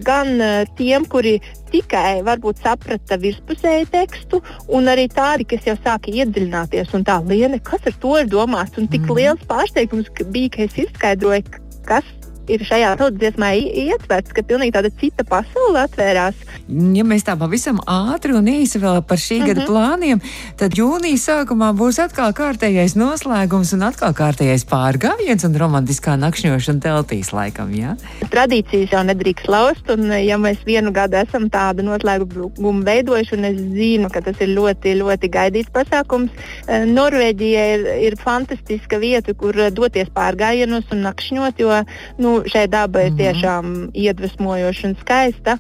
gan 0.04 0.34
uh, 0.36 0.68
tiem, 0.76 1.08
kuri 1.08 1.38
tikai 1.72 2.20
varbūt 2.26 2.60
saprata 2.60 3.16
virspusēju 3.22 3.88
tekstu, 3.94 4.42
un 4.68 4.92
arī 4.92 5.08
tādi, 5.12 5.48
kas 5.48 5.64
jau 5.70 5.78
sāka 5.80 6.12
iedziļināties. 6.12 6.92
Un 6.98 7.08
tā 7.08 7.22
lieta, 7.24 7.62
kas 7.72 7.88
ar 7.88 7.96
to 8.04 8.14
ir 8.20 8.28
domāts, 8.28 8.76
un 8.76 8.92
tik 8.92 9.08
mm. 9.08 9.16
liels 9.16 9.48
pārsteigums 9.48 10.12
bija, 10.28 10.52
ka 10.58 10.64
es 10.68 10.80
izskaidroju, 10.84 11.64
kas 11.88 12.14
ir 12.52 12.64
šajā 12.66 12.92
tautsdziesmā 13.00 13.52
ietverts, 13.56 14.34
ka 14.34 14.44
pilnīgi 14.46 14.74
tāda 14.76 14.90
cita 15.00 15.24
pasaule 15.26 15.82
atvērās. 15.86 16.38
Ja 16.68 17.04
mēs 17.06 17.26
tā 17.26 17.36
pavisam 17.38 17.78
ātri 17.90 18.34
un 18.36 18.48
īsi 18.50 18.80
vēl 18.82 19.02
par 19.06 19.20
šī 19.22 19.38
uh 19.38 19.42
-huh. 19.42 19.48
gada 19.48 19.60
mhm. 19.60 19.70
plāniem, 19.70 20.20
tad 20.56 20.78
jūnijas 20.78 21.26
sākumā 21.28 21.72
būs 21.76 21.98
atkal 22.02 22.32
kārtējais 22.32 22.96
noslēgums 22.96 23.72
un 23.74 23.82
atkal 23.82 24.14
kārtējais 24.14 24.66
pārgājiens 24.66 25.44
un 25.46 25.54
romantiskā 25.54 26.16
nakšņošana 26.16 26.80
teltīs 26.80 27.32
laikam? 27.32 27.74
Ja? 27.74 27.96
Tradīcijas 28.30 28.92
jau 28.92 29.02
nedrīkst 29.04 29.48
laust, 29.48 29.90
un 29.90 30.10
ja 30.12 30.38
mēs 30.38 30.64
vienu 30.66 30.92
gadu 30.92 31.16
esam 31.16 31.50
tādu 31.50 31.82
noslēgumu 31.82 32.84
veidojuši, 32.84 33.34
un 33.36 33.44
es 33.44 33.56
zinu, 33.56 34.10
ka 34.10 34.20
tas 34.20 34.40
ir 34.40 34.48
ļoti, 34.48 34.96
ļoti 35.02 35.30
gaidīts 35.30 35.72
pasākums, 35.72 36.30
eh, 36.66 36.84
Norvēģija 36.86 37.66
ir, 37.74 37.86
ir 38.08 38.16
fantastiska 38.16 38.98
vieta, 38.98 39.34
kur 39.34 39.54
doties 39.70 40.08
pārgājienos 40.14 40.84
un 40.92 41.02
nakšņot, 41.06 41.58
jo, 41.58 41.84
nu, 42.18 42.35
nu, 42.36 42.50
šeit 42.50 42.70
daba 42.72 43.06
ir 43.06 43.12
mhm. 43.12 43.18
tiešām 43.20 43.72
iedvesmojoša 43.96 44.90
un 44.90 44.96
skaista. 45.00 45.56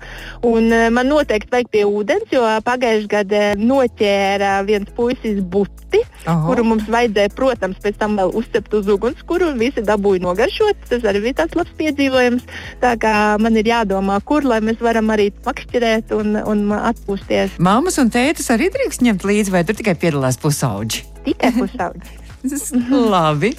Un, 0.46 0.68
uh, 0.72 0.88
man 0.92 1.08
noteikti 1.10 1.52
vajag 1.52 1.72
pie 1.72 1.84
ūdens, 1.88 2.28
jo 2.32 2.44
pagājušajā 2.66 3.10
gadā 3.10 3.42
noķēra 3.60 4.52
viens 4.66 4.90
puisis 4.96 5.40
buti, 5.40 6.02
Aha. 6.26 6.42
kuru 6.48 6.66
mums 6.66 6.88
vajadzēja, 6.90 7.32
protams, 7.36 7.78
pēc 7.82 7.98
tam 8.00 8.18
vēl 8.20 8.34
uzcept 8.36 8.74
uz 8.76 8.90
ugunskura 8.92 9.50
un 9.52 9.60
visi 9.60 9.84
dabūja 9.86 10.24
nogaršot. 10.24 10.86
Tas 10.90 11.06
arī 11.06 11.24
bija 11.28 11.40
tāds 11.42 11.56
labs 11.58 11.72
piedzīvojums. 11.78 12.46
Tā 12.82 12.96
kā 13.00 13.14
man 13.42 13.56
ir 13.56 13.70
jādomā, 13.70 14.18
kur 14.26 14.46
lai 14.46 14.60
mēs 14.64 14.82
varam 14.82 15.12
arī 15.14 15.30
makšķerēt 15.46 16.14
un, 16.16 16.36
un 16.42 16.68
atpūsties. 16.76 17.58
Māmas 17.62 18.00
un 18.02 18.12
tētis 18.12 18.52
arī 18.54 18.70
drīkst 18.74 19.04
ņemt 19.06 19.26
līdzi, 19.26 19.54
vai 19.54 19.64
tur 19.66 19.78
tikai 19.78 19.96
piedalās 20.00 20.40
pusauģi? 20.42 21.04
Tikai 21.26 21.54
pusauģi. 21.58 22.20
Labi. 23.12 23.52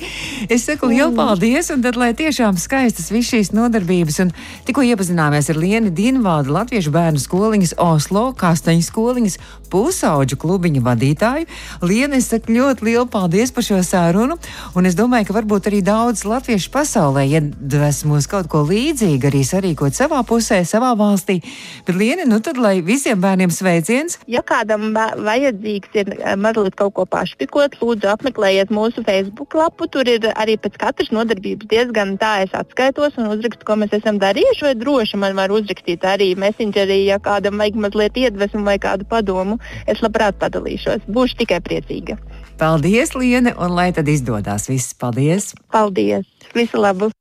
Es 0.50 0.65
saku 0.67 0.89
lielu 0.91 1.13
paldies, 1.15 1.69
un 1.73 1.84
tad, 1.84 1.97
lai 2.00 2.13
tiešām 2.17 2.58
skaistas 2.62 3.12
visas 3.13 3.34
šīs 3.34 3.54
nodarbības, 3.56 4.19
un 4.23 4.34
tikko 4.67 4.86
iepazināmies 4.88 5.50
ar 5.52 5.60
Lienu 5.60 5.91
Dienvādu, 5.93 6.54
Latviešu 6.56 6.93
bērnu 6.95 7.21
skoliņas 7.21 7.76
Oslo, 7.84 8.30
Kastaņu 8.38 8.86
skoliņas 8.86 9.39
pusauģu 9.71 10.38
klubiņu 10.39 10.82
vadītāju. 10.86 11.47
Liena, 11.84 12.17
es 12.19 12.30
saku 12.32 12.56
ļoti 12.56 12.88
lielu 12.88 13.06
paldies 13.12 13.52
par 13.56 13.65
šo 13.67 13.82
sarunu, 13.86 14.38
un 14.78 14.88
es 14.88 14.95
domāju, 14.97 15.30
ka 15.30 15.38
varbūt 15.38 15.69
arī 15.69 15.82
daudz 15.86 16.23
latviešu 16.28 16.71
pasaulē 16.73 17.26
iedvesmos 17.28 18.30
kaut 18.32 18.50
ko 18.52 18.63
līdzīgu 18.67 19.30
arī 19.30 19.43
sarīkot 19.47 19.97
savā 19.97 20.23
pusē, 20.28 20.62
savā 20.67 20.93
valstī. 21.00 21.39
Bet, 21.88 21.95
Liena, 22.00 22.28
nu 22.30 22.39
tad, 22.43 22.60
lai 22.62 22.78
visiem 22.86 23.19
bērniem 23.21 23.52
sveiciens. 23.54 24.19
Ja 24.30 24.43
kādam 24.45 24.93
vajadzīgs 24.95 26.00
ir 26.00 26.13
eh, 26.17 26.36
mazliet 26.39 26.78
kaut 26.80 26.95
ko 26.97 27.08
pašpikot, 27.10 27.80
lūdzu 27.82 28.12
apmeklējiet 28.13 28.71
mūsu 28.77 29.03
Facebook 29.07 29.57
lapu. 29.57 29.89
Tur 29.91 30.07
ir 30.09 30.29
arī 30.33 30.57
pēc 30.61 30.77
katras 30.81 31.11
nodarbības 31.15 31.69
diezgan 31.71 32.15
tā, 32.21 32.37
es 32.45 32.53
atskaitos 32.57 33.17
un 33.17 33.31
uzrakstu, 33.33 33.65
ko 33.67 33.77
mēs 33.81 33.95
esam 33.97 34.21
darījuši. 34.21 34.65
Vai 34.69 34.75
droši 34.79 35.21
man 35.21 35.37
var 35.39 35.53
uzrakstīt 35.53 36.05
arī 36.07 36.31
Messengerī, 36.39 37.01
ja 37.09 37.19
kādam 37.23 37.59
vajag 37.61 37.81
mazliet 37.87 38.19
iedvesmu 38.23 38.63
vai 38.67 38.77
kādu 38.81 39.07
padomu. 39.09 39.59
Es 39.89 40.03
labprāt 40.05 40.39
padalīšos. 40.41 41.09
Būšu 41.09 41.41
tikai 41.43 41.61
priecīga. 41.65 42.19
Paldies, 42.57 43.13
Liene, 43.13 43.53
un 43.61 43.75
lai 43.77 43.91
tad 43.93 44.09
izdodas 44.09 44.65
viss. 44.69 44.95
Paldies! 44.97 45.51
Paldies! 45.73 46.25
Visu 46.57 46.81
labu! 46.81 47.11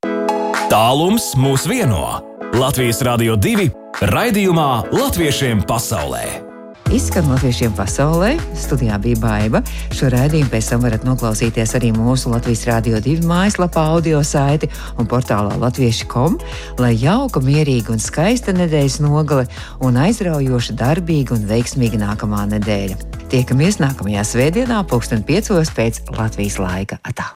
Tālums 0.71 1.35
mūs 1.37 1.67
vieno! 1.69 2.17
Latvijas 2.57 3.03
Rādio 3.05 3.37
2 3.37 3.69
raidījumā 4.09 4.71
Latviešiem 4.95 5.61
pasaulē! 5.69 6.46
Izskan 6.87 7.25
latviešiem 7.27 7.73
pasaulē, 7.75 8.37
studijā 8.55 8.95
bija 9.03 9.19
baiva. 9.19 9.59
Šo 9.91 10.07
rādījumu 10.13 10.47
pēc 10.53 10.69
tam 10.71 10.85
varat 10.85 11.03
noklausīties 11.03 11.73
arī 11.75 11.89
mūsu 11.91 12.31
Latvijas 12.31 12.63
Rādio 12.69 13.01
2 13.03 13.25
mājaslapā, 13.27 13.83
audio 13.97 14.21
saiti 14.23 14.69
un 14.95 15.09
portālā 15.09 15.57
latvieši.com. 15.59 16.37
Lai 16.79 16.93
jauka, 16.95 17.41
mierīga 17.43 17.91
un 17.91 17.99
skaista 17.99 18.55
nedēļas 18.55 19.01
nogale 19.03 19.49
un 19.83 19.99
aizraujoša, 19.99 20.77
darbīga 20.79 21.35
un 21.35 21.43
veiksmīga 21.49 21.99
nākamā 22.05 22.45
nedēļa. 22.53 23.01
Tiekamies 23.33 23.81
nākamajā 23.83 24.23
svētdienā, 24.31 24.79
pulksten 24.87 25.27
piecos 25.27 25.73
pēc 25.75 26.05
Latvijas 26.15 26.55
laika. 26.63 27.01
Atā. 27.03 27.25